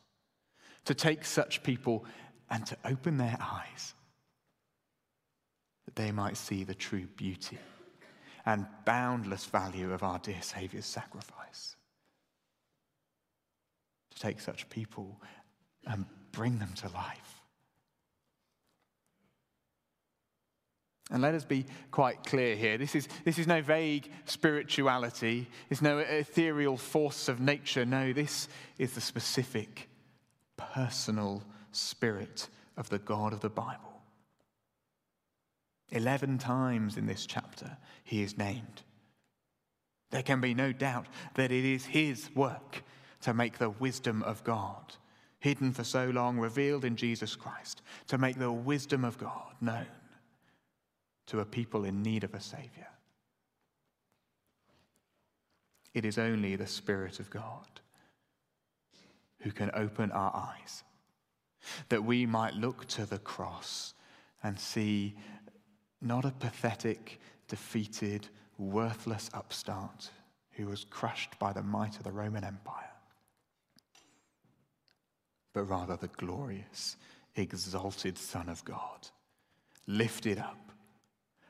to 0.86 0.94
take 0.94 1.26
such 1.26 1.64
people 1.64 2.06
and 2.50 2.66
to 2.68 2.78
open 2.86 3.18
their 3.18 3.38
eyes 3.42 3.96
that 5.86 5.96
they 5.96 6.12
might 6.12 6.38
see 6.38 6.64
the 6.64 6.76
true 6.76 7.08
beauty 7.18 7.58
and 8.46 8.66
boundless 8.86 9.46
value 9.46 9.94
of 9.94 10.04
our 10.04 10.20
dear 10.20 10.42
Saviour's 10.42 10.86
sacrifice. 10.86 11.76
To 14.16 14.20
take 14.22 14.40
such 14.40 14.70
people 14.70 15.22
and 15.86 16.06
bring 16.32 16.60
them 16.60 16.74
to 16.76 16.90
life. 16.90 17.42
And 21.12 21.22
let 21.22 21.36
us 21.36 21.44
be 21.46 21.66
quite 21.92 22.24
clear 22.24 22.56
here. 22.56 22.78
This 22.78 22.96
is, 22.96 23.08
this 23.24 23.38
is 23.38 23.46
no 23.46 23.62
vague 23.62 24.10
spirituality, 24.26 25.48
it's 25.70 25.82
no 25.82 26.00
ethereal 26.00 26.78
force 26.78 27.28
of 27.28 27.40
nature. 27.40 27.86
No, 27.86 28.14
this 28.14 28.48
is 28.80 28.94
the 28.94 29.02
specific, 29.02 29.90
personal 30.58 31.44
spirit 31.72 32.48
of 32.78 32.90
the 32.90 33.00
God 33.00 33.34
of 33.34 33.42
the 33.42 33.50
Bible. 33.50 33.93
Eleven 35.94 36.40
times 36.40 36.98
in 36.98 37.06
this 37.06 37.28
chapter, 37.28 37.78
he 38.04 38.24
is 38.24 38.36
named. 38.36 38.82
There 40.10 40.24
can 40.24 40.42
be 40.42 40.56
no 40.56 40.72
doubt 40.72 41.06
that 41.36 41.52
it 41.52 41.64
is 41.64 41.86
his 41.86 42.32
work 42.34 42.84
to 43.22 43.32
make 43.32 43.60
the 43.60 43.70
wisdom 43.70 44.24
of 44.24 44.44
God, 44.44 44.96
hidden 45.40 45.72
for 45.72 45.84
so 45.84 46.10
long, 46.10 46.40
revealed 46.40 46.84
in 46.84 46.96
Jesus 46.96 47.36
Christ, 47.36 47.84
to 48.08 48.18
make 48.18 48.40
the 48.40 48.52
wisdom 48.52 49.06
of 49.06 49.20
God 49.20 49.54
known 49.62 49.86
to 51.28 51.42
a 51.42 51.46
people 51.46 51.86
in 51.86 52.02
need 52.02 52.24
of 52.24 52.34
a 52.34 52.42
Savior. 52.42 52.88
It 55.94 56.06
is 56.06 56.18
only 56.18 56.56
the 56.56 56.66
Spirit 56.66 57.20
of 57.20 57.30
God 57.30 57.82
who 59.42 59.52
can 59.52 59.70
open 59.76 60.12
our 60.12 60.36
eyes 60.36 60.84
that 61.90 62.04
we 62.04 62.26
might 62.26 62.56
look 62.56 62.88
to 62.88 63.06
the 63.06 63.20
cross 63.20 63.94
and 64.42 64.60
see 64.60 65.16
not 66.04 66.26
a 66.26 66.32
pathetic, 66.32 67.20
defeated, 67.48 68.28
worthless 68.58 69.30
upstart 69.34 70.10
who 70.52 70.68
was 70.68 70.86
crushed 70.90 71.38
by 71.40 71.54
the 71.54 71.64
might 71.64 71.98
of 71.98 72.04
the 72.04 72.12
Roman 72.12 72.44
Empire, 72.44 72.92
but 75.54 75.64
rather 75.64 75.96
the 75.96 76.08
glorious, 76.08 76.98
exalted 77.36 78.18
Son 78.18 78.50
of 78.50 78.64
God, 78.64 79.08
lifted 79.88 80.38
up 80.38 80.72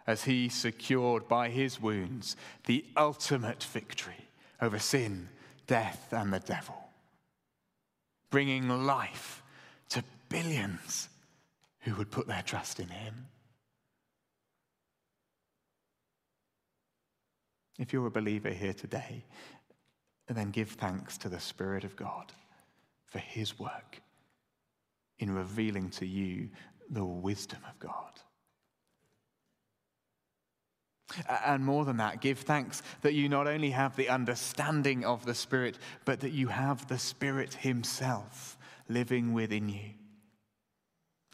as 0.06 0.24
he 0.26 0.50
secured 0.50 1.28
by 1.28 1.50
his 1.50 1.82
wounds 1.82 2.36
the 2.66 2.86
ultimate 2.98 3.64
victory 3.64 4.28
over 4.62 4.80
sin, 4.80 5.30
death, 5.68 6.12
and 6.12 6.34
the 6.34 6.40
devil, 6.40 6.90
bringing 8.30 8.68
life 8.68 9.42
to 9.90 10.04
billions 10.30 11.10
who 11.82 11.96
would 11.96 12.12
put 12.12 12.28
their 12.28 12.42
trust 12.42 12.80
in 12.80 12.90
him. 12.90 13.28
If 17.84 17.92
you're 17.92 18.08
a 18.08 18.12
believer 18.12 18.50
here 18.50 18.72
today, 18.72 19.26
then 20.30 20.52
give 20.52 20.70
thanks 20.70 21.18
to 21.18 21.28
the 21.28 21.42
Spirit 21.42 21.84
of 21.84 21.98
God 21.98 22.32
for 23.08 23.20
his 23.20 23.60
work 23.60 24.02
in 25.20 25.30
revealing 25.30 25.90
to 25.90 26.06
you 26.06 26.48
the 26.90 27.04
wisdom 27.04 27.60
of 27.70 27.78
God. 27.80 28.22
And 31.46 31.66
more 31.66 31.84
than 31.84 31.98
that, 31.98 32.22
give 32.22 32.40
thanks 32.40 32.82
that 33.02 33.16
you 33.16 33.28
not 33.28 33.48
only 33.48 33.72
have 33.72 33.98
the 33.98 34.08
understanding 34.08 35.04
of 35.04 35.26
the 35.26 35.36
Spirit, 35.36 35.78
but 36.06 36.22
that 36.22 36.32
you 36.32 36.48
have 36.48 36.88
the 36.88 36.98
Spirit 36.98 37.54
Himself 37.56 38.58
living 38.88 39.34
within 39.34 39.68
you. 39.68 39.90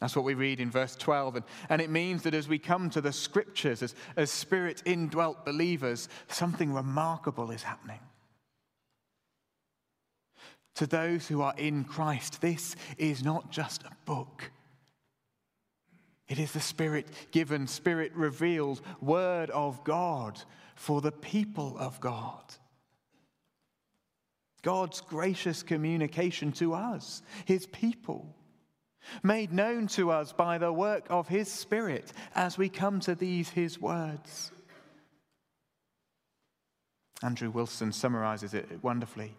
That's 0.00 0.16
what 0.16 0.24
we 0.24 0.34
read 0.34 0.60
in 0.60 0.70
verse 0.70 0.96
12. 0.96 1.36
And, 1.36 1.44
and 1.68 1.82
it 1.82 1.90
means 1.90 2.22
that 2.22 2.34
as 2.34 2.48
we 2.48 2.58
come 2.58 2.88
to 2.90 3.02
the 3.02 3.12
scriptures, 3.12 3.82
as, 3.82 3.94
as 4.16 4.30
spirit 4.30 4.82
indwelt 4.86 5.44
believers, 5.44 6.08
something 6.28 6.72
remarkable 6.72 7.50
is 7.50 7.62
happening. 7.62 8.00
To 10.76 10.86
those 10.86 11.28
who 11.28 11.42
are 11.42 11.54
in 11.58 11.84
Christ, 11.84 12.40
this 12.40 12.76
is 12.96 13.22
not 13.22 13.50
just 13.50 13.82
a 13.82 13.90
book. 14.06 14.50
It 16.28 16.38
is 16.38 16.52
the 16.52 16.60
Spirit 16.60 17.08
given, 17.32 17.66
Spirit 17.66 18.12
revealed 18.14 18.80
Word 19.00 19.50
of 19.50 19.82
God 19.82 20.40
for 20.76 21.00
the 21.00 21.12
people 21.12 21.76
of 21.76 22.00
God. 22.00 22.44
God's 24.62 25.00
gracious 25.00 25.64
communication 25.64 26.52
to 26.52 26.72
us, 26.72 27.22
His 27.46 27.66
people 27.66 28.36
made 29.22 29.52
known 29.52 29.86
to 29.88 30.10
us 30.10 30.32
by 30.32 30.58
the 30.58 30.72
work 30.72 31.06
of 31.10 31.28
His 31.28 31.50
Spirit 31.50 32.12
as 32.34 32.58
we 32.58 32.68
come 32.68 33.00
to 33.00 33.14
these 33.14 33.50
His 33.50 33.80
words. 33.80 34.52
Andrew 37.22 37.50
Wilson 37.50 37.92
summarizes 37.92 38.54
it 38.54 38.82
wonderfully. 38.82 39.34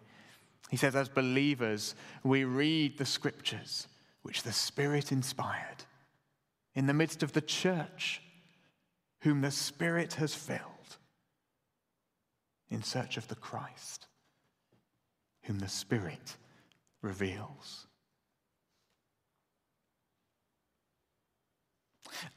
He 0.69 0.77
says, 0.77 0.95
As 0.95 1.09
believers, 1.09 1.95
we 2.23 2.43
read 2.43 2.97
the 2.97 3.05
scriptures 3.05 3.87
which 4.21 4.43
the 4.43 4.53
Spirit 4.53 5.11
inspired 5.11 5.83
in 6.75 6.87
the 6.87 6.93
midst 6.93 7.23
of 7.23 7.33
the 7.33 7.41
church, 7.41 8.21
whom 9.21 9.41
the 9.41 9.51
Spirit 9.51 10.13
has 10.15 10.33
filled, 10.33 10.61
in 12.69 12.83
search 12.83 13.17
of 13.17 13.27
the 13.27 13.35
Christ, 13.35 14.07
whom 15.43 15.59
the 15.59 15.67
Spirit 15.67 16.37
reveals. 17.01 17.87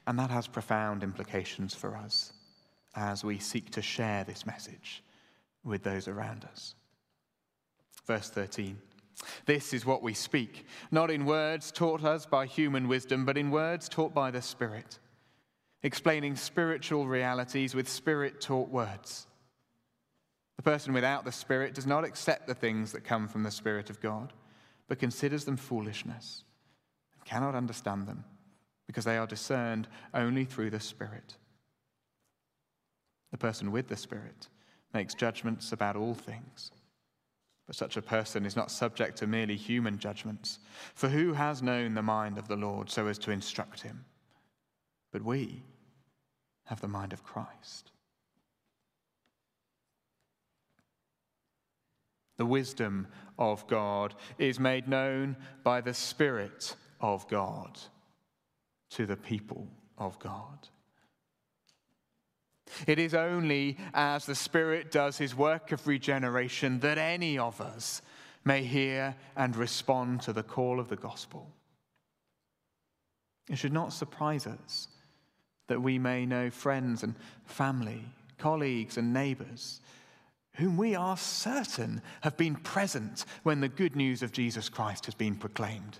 And 0.07 0.17
that 0.19 0.29
has 0.29 0.47
profound 0.47 1.03
implications 1.03 1.73
for 1.73 1.95
us 1.95 2.33
as 2.95 3.23
we 3.23 3.39
seek 3.39 3.71
to 3.71 3.81
share 3.81 4.23
this 4.23 4.45
message 4.45 5.03
with 5.63 5.83
those 5.83 6.07
around 6.07 6.45
us. 6.45 6.75
Verse 8.05 8.29
13 8.29 8.77
This 9.45 9.73
is 9.73 9.85
what 9.85 10.03
we 10.03 10.13
speak, 10.13 10.65
not 10.91 11.11
in 11.11 11.25
words 11.25 11.71
taught 11.71 12.03
us 12.03 12.25
by 12.25 12.45
human 12.45 12.87
wisdom, 12.87 13.25
but 13.25 13.37
in 13.37 13.51
words 13.51 13.89
taught 13.89 14.13
by 14.13 14.31
the 14.31 14.41
Spirit, 14.41 14.99
explaining 15.83 16.35
spiritual 16.35 17.07
realities 17.07 17.75
with 17.75 17.89
Spirit 17.89 18.39
taught 18.39 18.69
words. 18.69 19.27
The 20.55 20.63
person 20.63 20.93
without 20.93 21.25
the 21.25 21.31
Spirit 21.31 21.73
does 21.73 21.85
not 21.85 22.05
accept 22.05 22.47
the 22.47 22.55
things 22.55 22.93
that 22.93 23.03
come 23.03 23.27
from 23.27 23.43
the 23.43 23.51
Spirit 23.51 23.89
of 23.89 23.99
God, 23.99 24.31
but 24.87 24.99
considers 24.99 25.43
them 25.43 25.57
foolishness 25.57 26.43
and 27.13 27.25
cannot 27.25 27.55
understand 27.55 28.07
them 28.07 28.23
because 28.87 29.05
they 29.05 29.17
are 29.17 29.27
discerned 29.27 29.87
only 30.13 30.45
through 30.45 30.69
the 30.69 30.79
Spirit. 30.79 31.35
The 33.31 33.37
person 33.37 33.71
with 33.71 33.87
the 33.87 33.97
Spirit 33.97 34.47
makes 34.93 35.13
judgments 35.13 35.71
about 35.71 35.95
all 35.95 36.13
things. 36.13 36.71
But 37.67 37.75
such 37.75 37.97
a 37.97 38.01
person 38.01 38.45
is 38.45 38.55
not 38.55 38.71
subject 38.71 39.17
to 39.17 39.27
merely 39.27 39.55
human 39.55 39.97
judgments. 39.97 40.59
For 40.93 41.09
who 41.09 41.33
has 41.33 41.63
known 41.63 41.95
the 41.95 42.03
mind 42.03 42.37
of 42.37 42.47
the 42.47 42.55
Lord 42.55 42.89
so 42.89 43.07
as 43.07 43.17
to 43.19 43.31
instruct 43.31 43.81
him? 43.81 44.05
But 45.11 45.23
we 45.23 45.63
have 46.65 46.81
the 46.81 46.87
mind 46.87 47.11
of 47.11 47.23
Christ. 47.23 47.91
The 52.37 52.45
wisdom 52.45 53.07
of 53.39 53.65
God 53.67 54.13
is 54.37 54.59
made 54.59 54.87
known 54.87 55.37
by 55.63 55.81
the 55.81 55.93
Spirit 55.93 56.75
of 56.99 57.27
God 57.27 57.79
to 58.91 59.05
the 59.05 59.17
people 59.17 59.67
of 59.97 60.17
God. 60.19 60.67
It 62.87 62.99
is 62.99 63.13
only 63.13 63.77
as 63.93 64.25
the 64.25 64.35
Spirit 64.35 64.91
does 64.91 65.17
his 65.17 65.35
work 65.35 65.71
of 65.71 65.87
regeneration 65.87 66.79
that 66.79 66.97
any 66.97 67.37
of 67.37 67.61
us 67.61 68.01
may 68.43 68.63
hear 68.63 69.15
and 69.35 69.55
respond 69.55 70.21
to 70.21 70.33
the 70.33 70.43
call 70.43 70.79
of 70.79 70.89
the 70.89 70.95
gospel. 70.95 71.51
It 73.49 73.57
should 73.57 73.73
not 73.73 73.93
surprise 73.93 74.47
us 74.47 74.87
that 75.67 75.81
we 75.81 75.99
may 75.99 76.25
know 76.25 76.49
friends 76.49 77.03
and 77.03 77.15
family, 77.45 78.03
colleagues 78.37 78.97
and 78.97 79.13
neighbors 79.13 79.81
whom 80.55 80.77
we 80.77 80.95
are 80.95 81.17
certain 81.17 82.01
have 82.21 82.37
been 82.37 82.55
present 82.55 83.25
when 83.43 83.59
the 83.59 83.67
good 83.67 83.95
news 83.95 84.23
of 84.23 84.31
Jesus 84.31 84.69
Christ 84.69 85.05
has 85.05 85.13
been 85.13 85.35
proclaimed. 85.35 85.99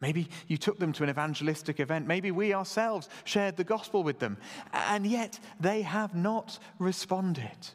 Maybe 0.00 0.28
you 0.48 0.56
took 0.56 0.78
them 0.78 0.92
to 0.94 1.02
an 1.02 1.10
evangelistic 1.10 1.78
event. 1.78 2.06
Maybe 2.06 2.30
we 2.30 2.54
ourselves 2.54 3.08
shared 3.24 3.56
the 3.56 3.64
gospel 3.64 4.02
with 4.02 4.18
them. 4.18 4.38
And 4.72 5.06
yet 5.06 5.38
they 5.60 5.82
have 5.82 6.14
not 6.14 6.58
responded. 6.78 7.68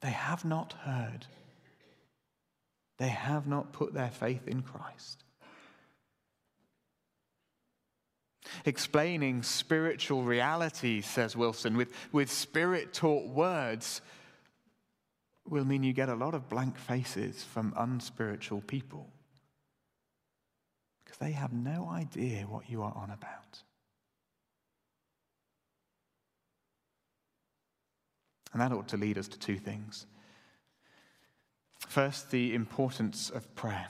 They 0.00 0.10
have 0.10 0.44
not 0.44 0.72
heard. 0.72 1.26
They 2.98 3.08
have 3.08 3.46
not 3.46 3.72
put 3.72 3.94
their 3.94 4.10
faith 4.10 4.48
in 4.48 4.62
Christ. 4.62 5.24
Explaining 8.64 9.44
spiritual 9.44 10.24
reality, 10.24 11.00
says 11.00 11.36
Wilson, 11.36 11.76
with, 11.76 11.92
with 12.10 12.30
spirit 12.30 12.92
taught 12.92 13.28
words 13.28 14.00
will 15.48 15.64
mean 15.64 15.84
you 15.84 15.92
get 15.92 16.08
a 16.08 16.14
lot 16.14 16.34
of 16.34 16.48
blank 16.48 16.76
faces 16.76 17.44
from 17.44 17.72
unspiritual 17.76 18.62
people 18.62 19.08
they 21.20 21.32
have 21.32 21.52
no 21.52 21.88
idea 21.90 22.46
what 22.48 22.68
you 22.70 22.82
are 22.82 22.94
on 22.96 23.10
about. 23.10 23.62
And 28.52 28.60
that 28.60 28.72
ought 28.72 28.88
to 28.88 28.96
lead 28.96 29.18
us 29.18 29.28
to 29.28 29.38
two 29.38 29.58
things. 29.58 30.06
First, 31.86 32.30
the 32.30 32.54
importance 32.54 33.30
of 33.30 33.54
prayer. 33.54 33.88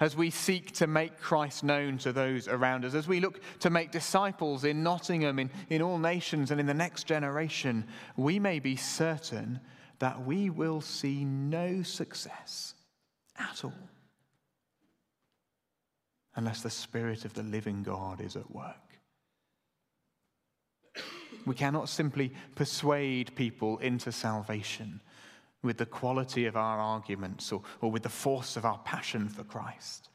As 0.00 0.16
we 0.16 0.28
seek 0.28 0.72
to 0.72 0.86
make 0.86 1.18
Christ 1.18 1.64
known 1.64 1.96
to 1.98 2.12
those 2.12 2.46
around 2.46 2.84
us, 2.84 2.94
as 2.94 3.08
we 3.08 3.20
look 3.20 3.40
to 3.60 3.70
make 3.70 3.90
disciples 3.90 4.64
in 4.64 4.82
Nottingham, 4.82 5.38
in, 5.38 5.50
in 5.70 5.80
all 5.80 5.98
nations, 5.98 6.50
and 6.50 6.60
in 6.60 6.66
the 6.66 6.74
next 6.74 7.04
generation, 7.04 7.86
we 8.16 8.38
may 8.38 8.58
be 8.58 8.76
certain 8.76 9.60
that 10.00 10.26
we 10.26 10.50
will 10.50 10.80
see 10.80 11.24
no 11.24 11.82
success 11.82 12.74
at 13.38 13.64
all 13.64 13.72
unless 16.38 16.62
the 16.62 16.70
Spirit 16.70 17.24
of 17.24 17.34
the 17.34 17.42
living 17.42 17.82
God 17.82 18.20
is 18.20 18.36
at 18.36 18.48
work. 18.52 19.00
We 21.44 21.56
cannot 21.56 21.88
simply 21.88 22.32
persuade 22.54 23.34
people 23.34 23.78
into 23.78 24.12
salvation 24.12 25.00
with 25.64 25.78
the 25.78 25.86
quality 25.86 26.46
of 26.46 26.56
our 26.56 26.78
arguments 26.78 27.50
or, 27.50 27.62
or 27.80 27.90
with 27.90 28.04
the 28.04 28.08
force 28.08 28.56
of 28.56 28.64
our 28.64 28.78
passion 28.84 29.28
for 29.28 29.42
Christ. 29.42 30.10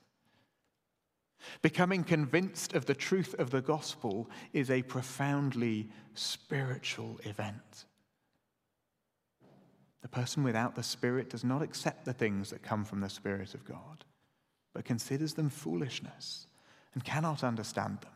Becoming 1.61 2.05
convinced 2.05 2.73
of 2.73 2.85
the 2.85 2.95
truth 2.95 3.35
of 3.37 3.49
the 3.49 3.61
gospel 3.61 4.29
is 4.53 4.71
a 4.71 4.81
profoundly 4.83 5.89
spiritual 6.13 7.19
event. 7.25 7.83
The 10.01 10.07
person 10.07 10.41
without 10.41 10.75
the 10.75 10.83
Spirit 10.83 11.29
does 11.29 11.43
not 11.43 11.61
accept 11.61 12.05
the 12.05 12.13
things 12.13 12.49
that 12.51 12.63
come 12.63 12.85
from 12.85 13.01
the 13.01 13.09
Spirit 13.09 13.53
of 13.53 13.65
God 13.65 14.05
but 14.73 14.85
considers 14.85 15.33
them 15.33 15.49
foolishness 15.49 16.47
and 16.93 17.03
cannot 17.03 17.43
understand 17.43 17.99
them 18.01 18.11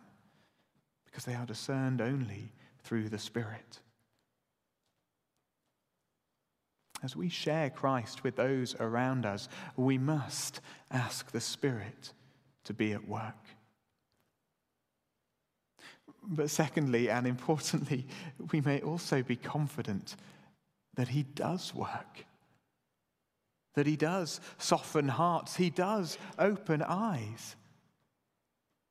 because 1.05 1.25
they 1.25 1.35
are 1.35 1.45
discerned 1.45 2.01
only 2.01 2.51
through 2.83 3.09
the 3.09 3.19
Spirit. 3.19 3.79
As 7.03 7.15
we 7.15 7.29
share 7.29 7.69
Christ 7.69 8.23
with 8.23 8.35
those 8.35 8.75
around 8.79 9.25
us, 9.25 9.49
we 9.75 9.97
must 9.97 10.61
ask 10.89 11.31
the 11.31 11.41
Spirit 11.41 12.13
to 12.63 12.73
be 12.73 12.93
at 12.93 13.07
work. 13.07 13.35
But 16.23 16.49
secondly, 16.49 17.09
and 17.09 17.27
importantly, 17.27 18.05
we 18.51 18.61
may 18.61 18.81
also 18.81 19.21
be 19.21 19.35
confident 19.35 20.15
that 20.95 21.09
He 21.09 21.23
does 21.23 21.73
work, 21.73 22.25
that 23.77 23.85
He 23.85 23.95
does 23.95 24.41
soften 24.57 25.07
hearts, 25.07 25.55
He 25.55 25.69
does 25.69 26.17
open 26.39 26.81
eyes. 26.81 27.55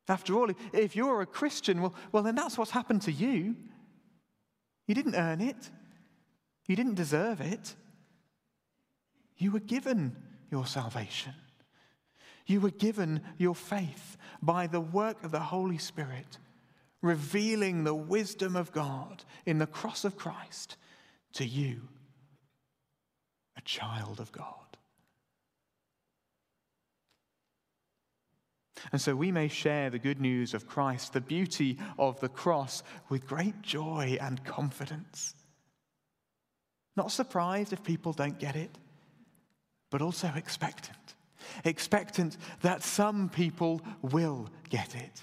After 0.07 0.35
all, 0.35 0.49
if 0.73 0.95
you're 0.95 1.23
a 1.23 1.27
Christian, 1.27 1.83
well, 1.83 1.93
well, 2.13 2.23
then 2.23 2.37
that's 2.37 2.57
what's 2.57 2.71
happened 2.71 3.03
to 3.03 3.11
you. 3.11 3.57
You 4.87 4.95
didn't 4.95 5.17
earn 5.17 5.41
it, 5.41 5.71
you 6.69 6.77
didn't 6.77 6.95
deserve 6.95 7.41
it. 7.41 7.75
You 9.39 9.51
were 9.51 9.61
given 9.61 10.17
your 10.53 10.67
salvation. 10.67 11.35
You 12.47 12.61
were 12.61 12.71
given 12.71 13.23
your 13.39 13.57
faith 13.57 14.17
by 14.41 14.69
the 14.69 14.81
work 14.81 15.25
of 15.25 15.33
the 15.33 15.41
Holy 15.41 15.79
Spirit, 15.79 16.39
revealing 17.03 17.83
the 17.83 17.95
wisdom 17.95 18.55
of 18.55 18.71
God 18.71 19.25
in 19.45 19.59
the 19.59 19.67
cross 19.67 20.05
of 20.05 20.17
Christ 20.17 20.77
to 21.33 21.45
you, 21.45 21.81
a 23.57 23.61
child 23.63 24.21
of 24.21 24.31
God. 24.31 24.66
And 28.93 29.01
so 29.01 29.15
we 29.17 29.33
may 29.33 29.49
share 29.49 29.91
the 29.91 29.99
good 29.99 30.21
news 30.21 30.55
of 30.55 30.67
Christ, 30.67 31.13
the 31.13 31.21
beauty 31.21 31.79
of 31.99 32.21
the 32.21 32.29
cross, 32.29 32.83
with 33.09 33.27
great 33.27 33.63
joy 33.63 34.19
and 34.21 34.45
confidence. 34.45 35.35
Not 36.97 37.13
surprised 37.13 37.73
if 37.73 37.83
people 37.83 38.13
don't 38.13 38.39
get 38.39 38.57
it 38.57 38.79
but 39.91 40.03
also 40.03 40.31
expectant. 40.37 41.15
Expectant 41.65 42.37
that 42.63 42.83
some 42.83 43.29
people 43.29 43.81
will 44.03 44.51
get 44.69 44.95
it. 44.95 45.23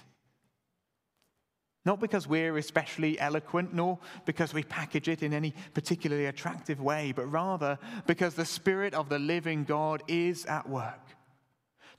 Not 1.84 2.00
because 2.00 2.26
we're 2.26 2.56
especially 2.56 3.20
eloquent, 3.20 3.74
nor 3.74 3.98
because 4.24 4.54
we 4.54 4.62
package 4.62 5.08
it 5.08 5.22
in 5.22 5.34
any 5.34 5.52
particularly 5.74 6.26
attractive 6.26 6.80
way, 6.80 7.12
but 7.12 7.30
rather 7.30 7.78
because 8.06 8.34
the 8.34 8.46
Spirit 8.46 8.94
of 8.94 9.10
the 9.10 9.18
living 9.18 9.64
God 9.64 10.02
is 10.08 10.46
at 10.46 10.68
work 10.68 10.98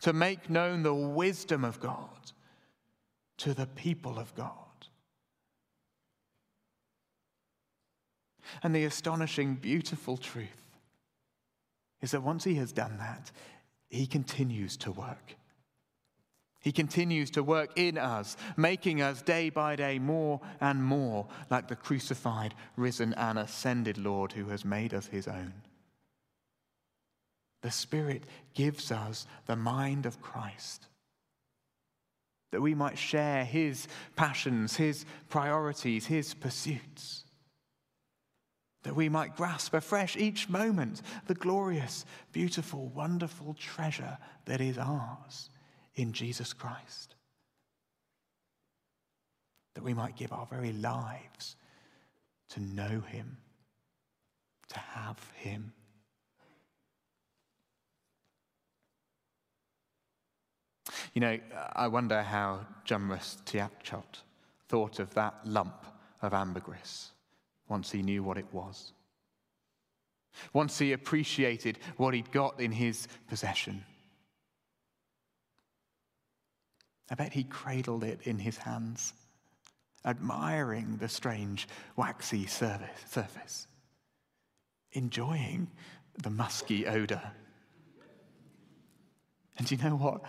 to 0.01 0.13
make 0.13 0.49
known 0.49 0.83
the 0.83 0.93
wisdom 0.93 1.63
of 1.63 1.79
God 1.79 2.31
to 3.37 3.53
the 3.53 3.67
people 3.67 4.17
of 4.19 4.33
God. 4.35 4.51
And 8.63 8.75
the 8.75 8.85
astonishing, 8.85 9.55
beautiful 9.55 10.17
truth 10.17 10.77
is 12.01 12.11
that 12.11 12.21
once 12.21 12.43
he 12.43 12.55
has 12.55 12.71
done 12.71 12.97
that, 12.99 13.31
he 13.89 14.05
continues 14.05 14.77
to 14.77 14.91
work. 14.91 15.35
He 16.61 16.71
continues 16.71 17.29
to 17.31 17.43
work 17.43 17.71
in 17.75 17.97
us, 17.97 18.37
making 18.57 19.01
us 19.01 19.21
day 19.21 19.49
by 19.49 19.75
day 19.75 19.99
more 19.99 20.41
and 20.59 20.83
more 20.83 21.27
like 21.51 21.67
the 21.67 21.75
crucified, 21.75 22.55
risen, 22.75 23.13
and 23.13 23.37
ascended 23.37 23.99
Lord 23.99 24.31
who 24.31 24.45
has 24.45 24.65
made 24.65 24.93
us 24.93 25.05
his 25.05 25.27
own. 25.27 25.53
The 27.65 27.71
Spirit 27.71 28.25
gives 28.53 28.91
us 28.91 29.25
the 29.47 29.55
mind 29.55 30.05
of 30.05 30.21
Christ 30.21 30.85
that 32.51 32.61
we 32.61 32.75
might 32.75 32.95
share 32.95 33.43
his 33.43 33.87
passions, 34.15 34.75
his 34.75 35.03
priorities, 35.29 36.05
his 36.05 36.35
pursuits 36.35 37.23
that 38.83 38.95
we 38.95 39.09
might 39.09 39.35
grasp 39.35 39.73
afresh 39.73 40.15
each 40.15 40.47
moment 40.47 41.01
the 41.25 41.33
glorious, 41.33 42.05
beautiful, 42.31 42.85
wonderful 42.89 43.55
treasure 43.55 44.19
that 44.45 44.61
is 44.61 44.77
ours 44.77 45.49
in 45.95 46.13
Jesus 46.13 46.53
Christ. 46.53 47.15
That 49.73 49.83
we 49.83 49.95
might 49.95 50.15
give 50.15 50.31
our 50.31 50.45
very 50.45 50.71
lives 50.71 51.55
to 52.49 52.59
know 52.59 53.01
Him, 53.07 53.37
to 54.69 54.77
have 54.77 55.17
Him. 55.33 55.73
You 61.15 61.21
know, 61.21 61.39
I 61.73 61.87
wonder 61.87 62.21
how 62.21 62.67
Jamrus 62.85 63.41
Tiapchot 63.45 64.21
thought 64.67 64.99
of 64.99 65.13
that 65.13 65.33
lump 65.45 65.85
of 66.21 66.33
ambergris 66.33 67.11
once 67.69 67.89
he 67.89 68.03
knew 68.03 68.21
what 68.21 68.37
it 68.37 68.51
was. 68.51 68.91
Once 70.51 70.77
he 70.77 70.91
appreciated 70.91 71.79
what 71.95 72.13
he'd 72.13 72.31
got 72.33 72.59
in 72.59 72.73
his 72.73 73.07
possession. 73.29 73.85
I 77.09 77.15
bet 77.15 77.31
he 77.31 77.45
cradled 77.45 78.03
it 78.03 78.19
in 78.23 78.37
his 78.37 78.57
hands, 78.57 79.13
admiring 80.03 80.97
the 80.97 81.07
strange 81.07 81.65
waxy 81.95 82.45
surface, 82.45 83.67
enjoying 84.91 85.71
the 86.21 86.29
musky 86.29 86.85
odor. 86.85 87.21
And 89.57 89.71
you 89.71 89.77
know 89.77 89.95
what? 89.95 90.21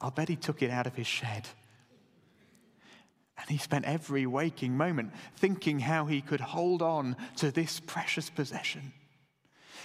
I'll, 0.00 0.10
bet 0.10 0.28
he 0.28 0.36
took 0.36 0.62
it 0.62 0.70
out 0.70 0.86
of 0.86 0.94
his 0.94 1.06
shed 1.06 1.48
and 3.40 3.48
he 3.48 3.56
spent 3.56 3.84
every 3.86 4.26
waking 4.26 4.76
moment 4.76 5.12
thinking 5.36 5.80
how 5.80 6.04
he 6.06 6.20
could 6.20 6.40
hold 6.40 6.82
on 6.82 7.16
to 7.36 7.50
this 7.50 7.80
precious 7.80 8.28
possession, 8.28 8.92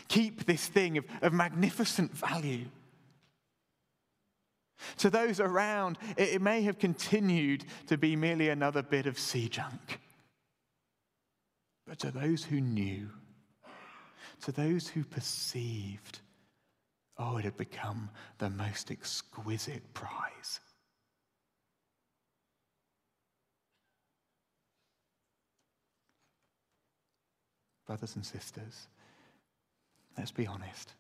keep 0.08 0.46
this 0.46 0.68
thing 0.68 0.98
of, 0.98 1.06
of 1.22 1.34
magnificent 1.34 2.12
value. 2.12 2.66
To 4.98 5.10
those 5.10 5.40
around, 5.40 5.98
it, 6.18 6.30
it 6.36 6.42
may 6.42 6.62
have 6.64 6.80
continued 6.80 7.66
to 7.88 7.98
be 7.98 8.16
merely 8.16 8.50
another 8.50 8.82
bit 8.82 9.06
of 9.06 9.18
sea 9.18 9.48
junk. 9.48 10.00
But 11.88 12.00
to 12.00 12.12
those 12.12 12.44
who 12.44 12.60
knew, 12.60 13.10
to 14.42 14.52
those 14.52 14.90
who 14.90 15.04
perceived, 15.04 16.20
oh, 17.18 17.38
it 17.38 17.46
had 17.46 17.58
become 17.58 18.10
the 18.38 18.50
most 18.50 18.92
exquisite 18.92 19.94
prize. 19.94 20.60
brothers 27.86 28.16
and 28.16 28.26
sisters, 28.26 28.88
let's 30.18 30.32
be 30.32 30.48
honest. 30.48 30.94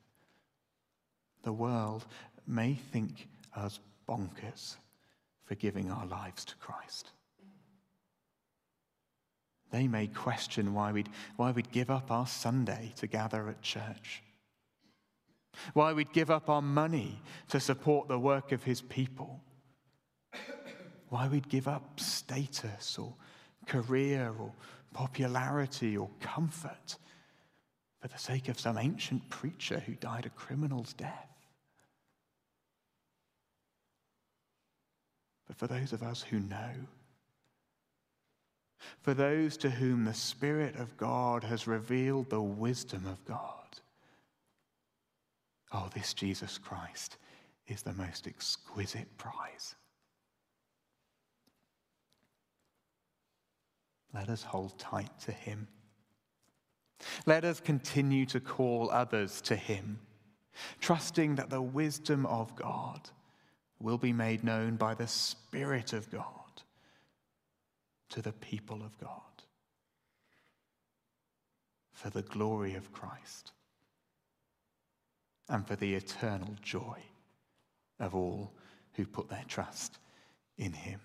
The 1.44 1.54
world 1.54 2.06
may 2.48 2.74
think 2.92 3.28
us 3.56 3.80
bonkers 4.08 4.76
for 5.46 5.56
giving 5.56 5.92
our 5.92 6.06
lives 6.06 6.46
to 6.46 6.56
Christ. 6.56 7.10
They 9.72 9.88
may 9.88 10.08
question 10.08 10.74
why 10.74 10.92
we'd, 10.92 11.10
why 11.36 11.52
we'd 11.52 11.72
give 11.72 11.90
up 11.90 12.12
our 12.12 12.28
Sunday 12.28 12.94
to 12.98 13.08
gather 13.08 13.50
at 13.50 13.62
church, 13.62 14.24
why 15.74 15.94
we'd 15.94 16.14
give 16.14 16.32
up 16.32 16.50
our 16.50 16.62
money 16.62 17.22
to 17.50 17.60
support 17.60 18.08
the 18.08 18.20
work 18.20 18.52
of 18.52 18.64
His 18.64 18.82
people, 18.82 19.42
why 21.10 21.28
we'd 21.28 21.50
give 21.50 21.68
up 21.68 22.00
status 22.00 22.98
or 22.98 23.14
career 23.68 24.34
or 24.40 24.52
popularity 24.94 25.98
or 25.98 26.10
comfort 26.20 26.98
for 28.00 28.08
the 28.08 28.18
sake 28.18 28.50
of 28.50 28.60
some 28.60 28.78
ancient 28.78 29.30
preacher 29.30 29.80
who 29.80 29.94
died 29.96 30.26
a 30.26 30.30
criminal's 30.30 30.94
death. 30.94 31.36
But 35.48 35.58
for 35.58 35.68
those 35.68 35.94
of 35.94 36.04
us 36.04 36.22
who 36.22 36.40
know, 36.40 36.72
for 39.02 39.14
those 39.14 39.58
to 39.58 39.70
whom 39.70 40.06
the 40.06 40.14
Spirit 40.14 40.76
of 40.76 40.96
God 40.98 41.44
has 41.44 41.68
revealed 41.68 42.30
the 42.30 42.42
wisdom 42.42 43.06
of 43.08 43.24
God, 43.26 43.65
oh, 45.76 45.90
this 45.94 46.14
Jesus 46.14 46.58
Christ 46.58 47.18
is 47.68 47.82
the 47.82 47.94
most 47.94 48.28
exquisite 48.28 49.18
prize. 49.18 49.76
Let 54.14 54.30
us 54.30 54.44
hold 54.44 54.80
tight 54.80 55.20
to 55.22 55.34
him. 55.34 55.68
Let 57.26 57.44
us 57.44 57.60
continue 57.60 58.26
to 58.28 58.40
call 58.40 58.90
others 58.90 59.42
to 59.42 59.56
him, 59.56 60.00
trusting 60.80 61.36
that 61.36 61.50
the 61.50 61.62
wisdom 61.62 62.26
of 62.26 62.56
God 62.56 63.02
will 63.82 63.98
be 63.98 64.14
made 64.14 64.44
known 64.44 64.78
by 64.78 64.94
the 64.94 65.08
Spirit 65.08 65.92
of 65.92 66.10
God 66.10 66.24
to 68.10 68.22
the 68.22 68.32
people 68.32 68.82
of 68.82 68.98
God 68.98 69.20
for 71.92 72.10
the 72.10 72.22
glory 72.22 72.76
of 72.76 72.94
Christ 72.94 73.52
and 75.50 75.68
for 75.68 75.76
the 75.76 75.96
eternal 75.96 76.56
joy 76.62 77.00
of 78.00 78.16
all 78.16 78.52
who 78.94 79.06
put 79.06 79.30
their 79.30 79.46
trust 79.48 80.00
in 80.58 80.74
him. 80.74 81.00